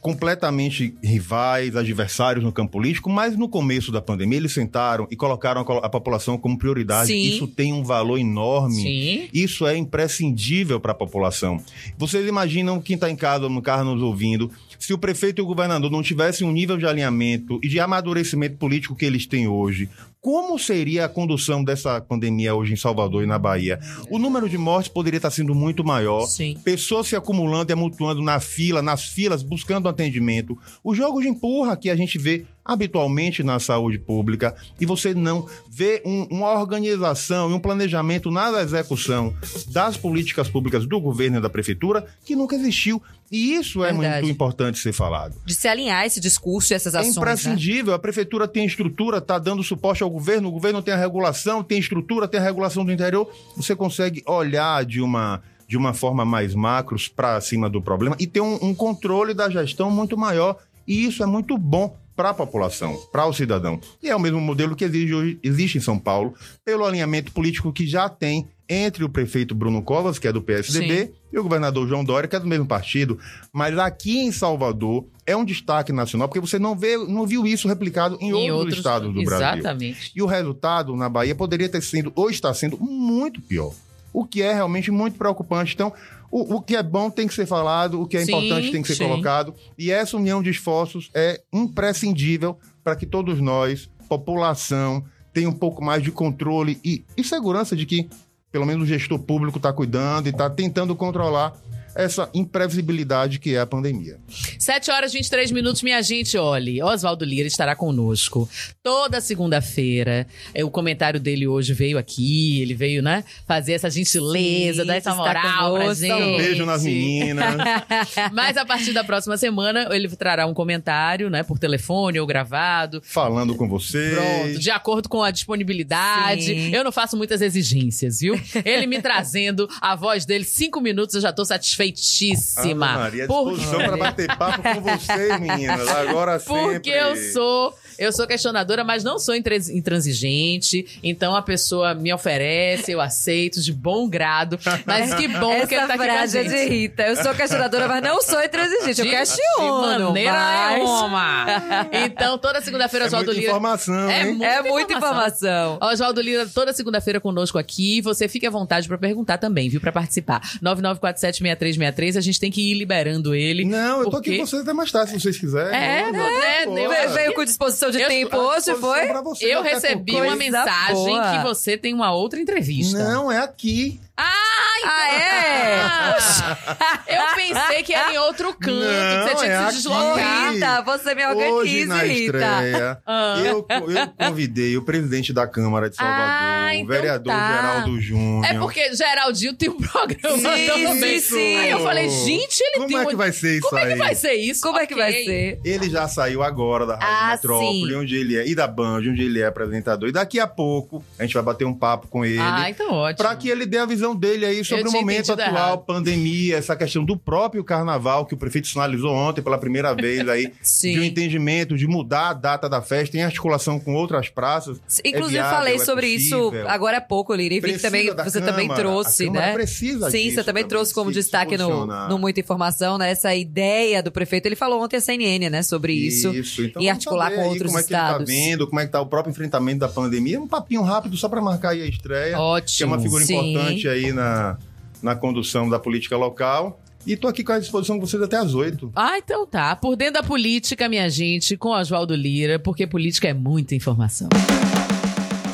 completamente 0.00 0.96
rivais, 1.02 1.74
adversários 1.74 2.44
no 2.44 2.52
campo 2.52 2.72
político, 2.72 3.10
mas 3.10 3.36
no 3.36 3.48
começo 3.48 3.90
da 3.90 4.00
pandemia 4.00 4.38
eles 4.38 4.52
sentaram 4.52 5.08
e 5.10 5.16
colocaram 5.16 5.62
a 5.62 5.86
a 5.86 5.88
população 5.88 6.38
como 6.38 6.56
prioridade. 6.56 7.08
Sim. 7.08 7.22
Isso 7.22 7.48
tem 7.48 7.72
um 7.72 7.82
valor 7.82 8.16
enorme. 8.16 8.76
Sim. 8.82 9.28
Isso 9.34 9.66
é 9.66 9.76
imprescindível 9.76 10.78
para 10.78 10.92
a 10.92 10.94
população. 10.94 11.60
Vocês 11.98 12.24
imaginam 12.26 12.80
quem 12.80 12.94
está 12.94 13.10
em 13.10 13.16
casa, 13.16 13.48
no 13.48 13.60
carro 13.60 13.92
nos 13.92 14.02
ouvindo, 14.02 14.48
se 14.78 14.92
o 14.92 14.98
prefeito 14.98 15.40
e 15.40 15.42
o 15.42 15.46
governador 15.46 15.90
não 15.90 16.02
tivessem 16.02 16.46
um 16.46 16.52
nível 16.52 16.76
de 16.76 16.86
alinhamento 16.86 17.58
e 17.62 17.68
de 17.68 17.78
amadurecimento 17.80 18.56
político 18.56 18.94
que 18.96 19.04
eles 19.04 19.26
têm 19.26 19.46
hoje, 19.48 19.88
como 20.20 20.58
seria 20.58 21.04
a 21.04 21.08
condução 21.08 21.62
dessa 21.62 22.00
pandemia 22.00 22.52
hoje 22.54 22.72
em 22.72 22.76
Salvador 22.76 23.22
e 23.22 23.26
na 23.26 23.38
Bahia? 23.38 23.78
O 24.10 24.18
número 24.18 24.48
de 24.48 24.58
mortes 24.58 24.90
poderia 24.90 25.18
estar 25.18 25.30
sendo 25.30 25.54
muito 25.54 25.84
maior. 25.84 26.26
Sim. 26.26 26.58
Pessoas 26.64 27.06
se 27.06 27.14
acumulando 27.14 27.70
e 27.70 27.72
amontoando 27.72 28.20
na 28.20 28.40
fila, 28.40 28.82
nas 28.82 29.04
filas, 29.04 29.44
buscando 29.44 29.88
atendimento. 29.88 30.58
O 30.82 30.96
jogo 30.96 31.20
de 31.20 31.28
empurra 31.28 31.76
que 31.76 31.88
a 31.90 31.94
gente 31.94 32.18
vê 32.18 32.44
habitualmente 32.64 33.44
na 33.44 33.60
saúde 33.60 33.96
pública 34.00 34.56
e 34.80 34.84
você 34.84 35.14
não 35.14 35.46
vê 35.70 36.02
um- 36.04 36.26
uma 36.28 36.58
organização 36.58 37.48
e 37.50 37.54
um 37.54 37.60
planejamento 37.60 38.28
na 38.28 38.60
execução 38.60 39.32
das 39.68 39.96
políticas 39.96 40.48
públicas 40.48 40.84
do 40.84 41.00
governo 41.00 41.38
e 41.38 41.40
da 41.40 41.48
prefeitura 41.48 42.04
que 42.24 42.34
nunca 42.34 42.56
existiu. 42.56 43.00
E 43.30 43.54
isso 43.54 43.84
é 43.84 43.92
Verdade. 43.92 44.22
muito 44.22 44.34
importante 44.34 44.78
ser 44.78 44.92
falado. 44.92 45.34
De 45.44 45.54
se 45.54 45.66
alinhar 45.66 46.04
esse 46.06 46.20
discurso 46.20 46.72
e 46.72 46.74
essas 46.74 46.94
É 46.94 46.98
ações, 46.98 47.16
né? 47.16 47.20
imprescindível. 47.22 47.92
A 47.94 47.98
prefeitura 47.98 48.46
tem 48.46 48.64
estrutura, 48.64 49.18
está 49.18 49.38
dando 49.38 49.62
suporte 49.62 50.02
ao 50.02 50.10
governo, 50.10 50.48
o 50.48 50.52
governo 50.52 50.80
tem 50.80 50.94
a 50.94 50.96
regulação, 50.96 51.62
tem 51.62 51.78
estrutura, 51.78 52.28
tem 52.28 52.38
a 52.38 52.42
regulação 52.42 52.84
do 52.84 52.92
interior. 52.92 53.28
Você 53.56 53.74
consegue 53.74 54.22
olhar 54.26 54.84
de 54.84 55.00
uma, 55.00 55.42
de 55.66 55.76
uma 55.76 55.92
forma 55.92 56.24
mais 56.24 56.54
macros 56.54 57.08
para 57.08 57.40
cima 57.40 57.68
do 57.68 57.82
problema 57.82 58.14
e 58.18 58.26
ter 58.26 58.40
um, 58.40 58.58
um 58.62 58.74
controle 58.74 59.34
da 59.34 59.50
gestão 59.50 59.90
muito 59.90 60.16
maior. 60.16 60.56
E 60.86 61.04
isso 61.04 61.22
é 61.22 61.26
muito 61.26 61.58
bom 61.58 61.96
para 62.14 62.30
a 62.30 62.34
população, 62.34 62.96
para 63.12 63.26
o 63.26 63.32
cidadão. 63.32 63.78
E 64.02 64.08
é 64.08 64.14
o 64.16 64.20
mesmo 64.20 64.40
modelo 64.40 64.74
que 64.76 64.84
exige 64.84 65.12
hoje- 65.12 65.38
existe 65.42 65.76
em 65.76 65.80
São 65.82 65.98
Paulo, 65.98 66.32
pelo 66.64 66.84
alinhamento 66.86 67.30
político 67.32 67.72
que 67.72 67.86
já 67.86 68.08
tem 68.08 68.46
entre 68.68 69.04
o 69.04 69.08
prefeito 69.08 69.54
Bruno 69.54 69.82
Covas, 69.82 70.18
que 70.18 70.26
é 70.26 70.32
do 70.32 70.42
PSDB, 70.42 71.12
e 71.32 71.38
o 71.38 71.42
governador 71.42 71.86
João 71.88 72.04
Dória, 72.04 72.28
que 72.28 72.34
é 72.34 72.40
do 72.40 72.46
mesmo 72.46 72.66
partido. 72.66 73.18
Mas 73.52 73.78
aqui 73.78 74.18
em 74.18 74.32
Salvador 74.32 75.06
é 75.24 75.36
um 75.36 75.44
destaque 75.44 75.92
nacional, 75.92 76.28
porque 76.28 76.40
você 76.40 76.58
não, 76.58 76.74
vê, 76.76 76.96
não 76.96 77.26
viu 77.26 77.46
isso 77.46 77.68
replicado 77.68 78.18
em, 78.20 78.32
outros, 78.50 78.76
estados 78.76 79.12
do 79.12 79.22
Brasil. 79.22 79.58
Exatamente. 79.58 80.12
E 80.14 80.22
o 80.22 80.26
resultado 80.26 80.94
na 80.96 81.08
Bahia 81.08 81.34
poderia 81.34 81.68
ter 81.68 81.82
sido, 81.82 82.12
ou 82.14 82.30
está 82.30 82.52
sendo, 82.52 82.78
muito 82.78 83.40
pior. 83.40 83.72
O 84.12 84.24
que 84.24 84.40
é 84.42 84.54
realmente 84.54 84.90
muito 84.90 85.18
preocupante. 85.18 85.74
Então, 85.74 85.92
o, 86.30 86.56
o 86.56 86.60
que 86.60 86.74
é 86.74 86.82
bom 86.82 87.10
tem 87.10 87.28
que 87.28 87.34
ser 87.34 87.46
falado, 87.46 88.00
o 88.00 88.06
que 88.06 88.16
é 88.16 88.24
Sim, 88.24 88.32
importante 88.32 88.72
tem 88.72 88.82
que 88.82 88.88
ser 88.88 88.96
sim. 88.96 89.04
colocado. 89.04 89.54
E 89.78 89.90
essa 89.90 90.16
união 90.16 90.42
de 90.42 90.50
esforços 90.50 91.10
é 91.14 91.40
imprescindível 91.52 92.58
para 92.82 92.96
que 92.96 93.06
todos 93.06 93.40
nós, 93.40 93.90
população, 94.08 95.04
tenha 95.32 95.48
um 95.48 95.52
pouco 95.52 95.84
mais 95.84 96.02
de 96.02 96.10
controle 96.10 96.80
e, 96.82 97.04
e 97.16 97.22
segurança 97.22 97.76
de 97.76 97.84
que, 97.84 98.08
pelo 98.56 98.64
menos, 98.64 98.84
o 98.84 98.86
gestor 98.86 99.18
público 99.18 99.58
está 99.58 99.70
cuidando 99.70 100.28
e 100.28 100.30
está 100.30 100.48
tentando 100.48 100.96
controlar 100.96 101.52
essa 101.96 102.28
imprevisibilidade 102.34 103.38
que 103.38 103.54
é 103.54 103.60
a 103.60 103.66
pandemia. 103.66 104.18
7 104.58 104.90
horas 104.90 105.12
e 105.12 105.16
23 105.16 105.50
minutos, 105.50 105.82
minha 105.82 106.00
gente, 106.02 106.36
olhe. 106.36 106.82
Oswaldo 106.82 107.24
Lira 107.24 107.46
estará 107.48 107.74
conosco 107.74 108.48
toda 108.82 109.20
segunda-feira. 109.20 110.26
É, 110.54 110.64
O 110.64 110.70
comentário 110.70 111.18
dele 111.20 111.46
hoje 111.46 111.72
veio 111.72 111.98
aqui, 111.98 112.60
ele 112.60 112.74
veio, 112.74 113.02
né, 113.02 113.24
fazer 113.46 113.72
essa 113.74 113.88
gentileza, 113.90 114.82
Sim, 114.82 114.86
dar 114.88 114.96
essa 114.96 115.14
moral 115.14 115.74
pra 115.76 115.94
gente. 115.94 116.12
Um 116.12 116.36
beijo 116.36 116.66
nas 116.66 116.82
meninas. 116.82 117.54
Mas 118.32 118.56
a 118.56 118.64
partir 118.64 118.92
da 118.92 119.04
próxima 119.04 119.36
semana, 119.36 119.88
ele 119.90 120.08
trará 120.08 120.46
um 120.46 120.54
comentário, 120.54 121.30
né, 121.30 121.42
por 121.42 121.58
telefone 121.58 122.18
ou 122.20 122.26
gravado. 122.26 123.00
falando 123.04 123.54
com 123.54 123.68
vocês. 123.68 124.14
Pronto, 124.14 124.58
de 124.58 124.70
acordo 124.70 125.08
com 125.08 125.22
a 125.22 125.30
disponibilidade. 125.30 126.44
Sim. 126.46 126.74
Eu 126.74 126.84
não 126.84 126.92
faço 126.92 127.16
muitas 127.16 127.40
exigências, 127.40 128.20
viu? 128.20 128.34
Ele 128.64 128.86
me 128.86 129.00
trazendo 129.00 129.68
a 129.80 129.94
voz 129.94 130.24
dele, 130.24 130.44
cinco 130.44 130.80
minutos, 130.80 131.14
eu 131.14 131.20
já 131.20 131.32
tô 131.32 131.44
satisfeitíssima. 131.94 132.86
Ave 132.86 132.98
Maria, 132.98 133.24
à 133.24 133.26
Por- 133.26 133.50
disposição 133.54 133.78
para 133.86 133.96
bater 133.96 134.36
papo 134.36 134.62
com 134.62 134.80
vocês, 134.80 135.40
meninas. 135.40 135.88
Agora 135.88 136.38
Porque 136.40 136.90
sempre. 136.90 136.90
eu 136.92 137.32
sou, 137.32 137.74
eu 137.98 138.12
sou 138.12 138.26
questionadora, 138.26 138.84
mas 138.84 139.02
não 139.04 139.18
sou 139.18 139.34
intran- 139.34 139.56
intransigente. 139.72 140.98
Então 141.02 141.34
a 141.34 141.42
pessoa 141.42 141.94
me 141.94 142.12
oferece, 142.12 142.92
eu 142.92 143.00
aceito 143.00 143.60
de 143.60 143.72
bom 143.72 144.08
grado. 144.08 144.58
Mas 144.84 145.14
que 145.14 145.28
bom 145.28 145.66
que 145.66 145.74
ele 145.74 145.82
Essa 145.82 145.86
tá 145.88 145.94
aqui 145.94 145.96
com 145.96 146.02
a 146.02 146.14
frase 146.16 146.38
é 146.38 146.42
de 146.44 146.48
gente. 146.50 146.68
Rita. 146.70 147.02
Eu 147.02 147.16
sou 147.16 147.34
questionadora, 147.34 147.88
mas 147.88 148.02
não 148.02 148.20
sou 148.22 148.42
intransigente. 148.42 149.00
Eu 149.00 149.04
De- 149.06 149.10
questiono. 149.10 149.96
De 149.96 150.02
maneira 150.04 150.32
mas... 150.32 150.78
nenhuma. 150.78 151.46
Então, 151.92 152.38
toda 152.38 152.60
segunda-feira, 152.60 153.06
É 153.06 153.08
Oswaldo 153.08 153.26
muita 153.26 153.40
Lira. 153.40 153.52
informação, 153.52 154.10
É 154.10 154.24
muita 154.24 154.44
É 154.46 154.62
muita 154.62 154.92
informação. 154.94 155.78
Oswaldo 155.80 156.20
Lira, 156.20 156.46
toda 156.52 156.72
segunda-feira 156.72 157.20
conosco 157.20 157.58
aqui. 157.58 158.00
Você 158.02 158.28
fique 158.28 158.46
à 158.46 158.50
vontade 158.50 158.86
pra 158.88 158.98
perguntar 158.98 159.38
também, 159.38 159.68
viu? 159.68 159.80
Pra 159.80 159.92
participar. 159.92 160.40
99476363. 160.62 162.16
A 162.16 162.20
gente 162.20 162.40
tem 162.40 162.50
que 162.50 162.70
ir 162.72 162.74
liberando 162.74 163.34
ele. 163.34 163.64
Não, 163.64 163.98
eu 163.98 164.04
tô 164.04 164.10
porque- 164.12 164.30
aqui 164.30 164.38
com 164.40 164.46
vocês 164.46 164.62
até 164.62 164.72
mais 164.72 164.90
tarde, 164.90 165.12
se 165.12 165.20
vocês 165.20 165.38
quiserem. 165.38 165.74
É, 165.76 166.10
Não, 166.12 166.20
é, 166.20 166.64
pô, 166.64 166.78
eu- 166.78 166.90
Ve- 166.90 167.06
Veio 167.16 167.34
com 167.34 167.44
disposição 167.44 167.85
de 167.90 168.00
Eu- 168.00 168.08
tempo 168.08 168.36
hoje, 168.36 168.74
foi? 168.74 169.06
pra 169.06 169.20
vocês, 169.22 169.50
Eu 169.50 169.62
recebi 169.62 170.20
uma 170.20 170.36
mensagem 170.36 170.94
boa. 170.94 171.32
que 171.32 171.42
você 171.42 171.76
tem 171.76 171.92
uma 171.94 172.12
outra 172.12 172.40
entrevista. 172.40 172.98
Não, 172.98 173.30
é 173.30 173.38
aqui. 173.38 174.00
Ai, 174.16 174.82
Ah, 174.84 175.12
é? 175.12 176.16
Eu 177.16 177.22
pensei 177.34 177.82
que 177.82 177.92
era 177.92 178.12
em 178.14 178.18
outro 178.18 178.52
canto, 178.54 178.74
Não, 178.74 179.28
que 179.28 179.34
você 179.34 179.44
tinha 179.44 179.52
é 179.52 179.56
que 179.56 179.62
se 179.62 179.64
aqui. 179.64 179.76
Deslocar. 179.76 180.52
Rita, 180.52 180.82
você 180.82 181.14
me 181.14 181.26
Hoje, 181.26 181.50
organize, 181.50 181.86
na 181.86 181.98
Rita. 182.02 182.14
estreia, 182.38 182.98
Ah. 183.06 183.34
eu, 183.44 183.66
eu 183.68 184.08
convidei 184.26 184.76
o 184.76 184.82
presidente 184.82 185.32
da 185.32 185.46
Câmara 185.46 185.88
de 185.90 185.96
Salvador, 185.96 186.24
Ah, 186.28 186.66
o 186.70 186.74
então 186.74 186.86
vereador 186.86 187.32
tá. 187.32 187.52
Geraldo 187.56 188.00
Júnior. 188.00 188.44
É 188.44 188.58
porque 188.58 188.94
Geraldinho 188.94 189.54
tem 189.54 189.68
um 189.68 189.76
programa 189.78 190.36
Sim, 190.56 190.66
também. 190.66 191.20
sim, 191.20 191.34
sim. 191.36 191.56
Aí 191.56 191.70
eu 191.70 191.80
falei, 191.80 192.08
gente, 192.08 192.60
ele 192.60 192.74
Como 192.76 192.88
tem 192.88 192.96
é 192.96 193.00
um- 193.00 193.06
que 193.06 193.16
vai 193.16 193.32
ser 193.32 193.58
isso 193.58 193.68
Como 193.68 193.78
é 193.80 193.86
que 193.86 193.92
aí? 193.92 193.98
vai 193.98 194.14
ser 194.14 194.32
isso? 194.34 194.60
Como 194.62 194.78
é 194.78 194.86
que 194.86 194.94
Ok. 194.94 195.04
vai 195.04 195.12
ser? 195.24 195.60
Ele 195.64 195.90
já 195.90 196.08
saiu 196.08 196.42
agora 196.42 196.86
da 196.86 196.94
Rádio 196.96 197.08
Ah, 197.16 197.30
Metrópole, 197.32 197.90
sim. 197.92 197.96
onde 197.96 198.16
ele 198.16 198.36
é, 198.36 198.46
e 198.48 198.54
da 198.54 198.66
Band, 198.66 198.98
onde 198.98 199.22
ele 199.22 199.40
é 199.40 199.46
apresentador. 199.46 200.08
E 200.08 200.12
daqui 200.12 200.40
a 200.40 200.46
pouco 200.46 201.04
a 201.18 201.22
gente 201.22 201.34
vai 201.34 201.42
bater 201.42 201.64
um 201.64 201.74
papo 201.74 202.08
com 202.08 202.24
ele. 202.24 202.38
Ah, 202.40 202.68
então 202.68 202.90
ótimo. 202.92 203.18
Pra 203.26 203.36
que 203.36 203.48
ele 203.48 203.66
dê 203.66 203.78
a 203.78 203.86
visão 203.86 204.05
dele 204.14 204.44
aí 204.46 204.64
sobre 204.64 204.88
o 204.88 204.92
momento 204.92 205.32
atual, 205.32 205.48
errado. 205.48 205.84
pandemia, 205.84 206.56
essa 206.56 206.76
questão 206.76 207.04
do 207.04 207.16
próprio 207.16 207.62
carnaval, 207.64 208.26
que 208.26 208.34
o 208.34 208.36
prefeito 208.36 208.68
sinalizou 208.68 209.12
ontem 209.12 209.42
pela 209.42 209.58
primeira 209.58 209.94
vez 209.96 210.26
aí, 210.28 210.52
de 210.82 211.00
um 211.00 211.02
entendimento 211.02 211.76
de 211.76 211.86
mudar 211.86 212.30
a 212.30 212.34
data 212.34 212.68
da 212.68 212.82
festa 212.82 213.16
em 213.16 213.22
articulação 213.22 213.78
com 213.78 213.94
outras 213.94 214.28
praças. 214.28 214.78
Inclusive, 215.04 215.38
É 215.38 215.42
viável, 215.42 215.58
falei 215.58 215.74
é 215.76 215.78
sobre 215.78 216.06
isso 216.08 216.52
agora 216.66 216.98
há 216.98 217.00
pouco, 217.00 217.34
Lira. 217.34 217.54
E 217.54 217.60
vi 217.60 217.72
que 217.74 217.78
também, 217.78 218.14
você 218.14 218.40
também 218.40 218.68
Câmara. 218.68 218.80
trouxe, 218.80 219.24
A 219.24 219.26
Câmara 219.26 219.46
né? 219.46 219.52
precisa 219.52 220.10
Sim, 220.10 220.18
disso 220.24 220.36
você 220.36 220.44
também 220.44 220.64
trouxe 220.64 220.92
como 220.94 221.10
destaque 221.12 221.56
no, 221.56 221.86
no 222.08 222.18
Muita 222.18 222.40
Informação, 222.40 222.98
né? 222.98 223.10
Essa 223.10 223.34
ideia 223.34 224.02
do 224.02 224.10
prefeito. 224.12 224.46
Ele 224.46 224.56
falou 224.56 224.82
ontem 224.82 224.96
a 224.96 225.00
CNN, 225.00 225.48
né? 225.50 225.62
Sobre 225.62 225.92
isso. 225.92 226.32
Isso, 226.34 226.62
então 226.62 226.82
e 226.82 226.88
articular 226.88 227.30
com 227.32 227.42
outros 227.48 227.66
como 227.72 227.78
é 227.78 227.82
que 227.82 227.92
estados. 227.92 228.28
ele 228.28 228.38
tá 228.40 228.46
vendo, 228.50 228.66
como 228.66 228.80
é 228.80 228.86
que 228.86 228.92
tá 228.92 229.00
o 229.00 229.06
próprio 229.06 229.30
enfrentamento 229.30 229.78
da 229.80 229.88
pandemia. 229.88 230.40
Um 230.40 230.46
papinho 230.48 230.82
rápido 230.82 231.16
só 231.16 231.28
para 231.28 231.40
marcar 231.40 231.70
aí 231.70 231.82
a 231.82 231.86
estreia, 231.86 232.28
que 232.30 232.34
é 232.34 232.38
Ótimo. 232.38 232.94
uma 232.94 233.00
figura 233.00 233.24
Sim. 233.24 233.50
importante 233.52 233.88
aí 233.88 233.95
na, 234.12 234.58
na 235.02 235.14
condução 235.14 235.68
da 235.68 235.78
política 235.78 236.16
local. 236.16 236.80
E 237.06 237.16
tô 237.16 237.28
aqui 237.28 237.44
com 237.44 237.52
a 237.52 237.58
disposição 237.58 237.96
de 237.96 238.00
vocês 238.00 238.20
até 238.20 238.36
às 238.36 238.52
oito. 238.52 238.90
Ah, 238.94 239.16
então 239.16 239.46
tá. 239.46 239.76
Por 239.76 239.94
dentro 239.94 240.14
da 240.14 240.22
política, 240.24 240.88
minha 240.88 241.08
gente, 241.08 241.56
com 241.56 241.68
Oswaldo 241.68 242.16
Lira, 242.16 242.58
porque 242.58 242.86
política 242.86 243.28
é 243.28 243.34
muita 243.34 243.74
informação. 243.76 244.28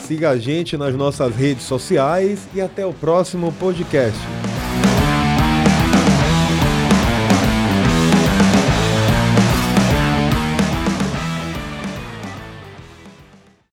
Siga 0.07 0.31
a 0.31 0.39
gente 0.39 0.77
nas 0.77 0.95
nossas 0.95 1.35
redes 1.37 1.65
sociais 1.65 2.49
e 2.55 2.61
até 2.61 2.87
o 2.87 2.93
próximo 2.93 3.53
podcast. 3.53 4.19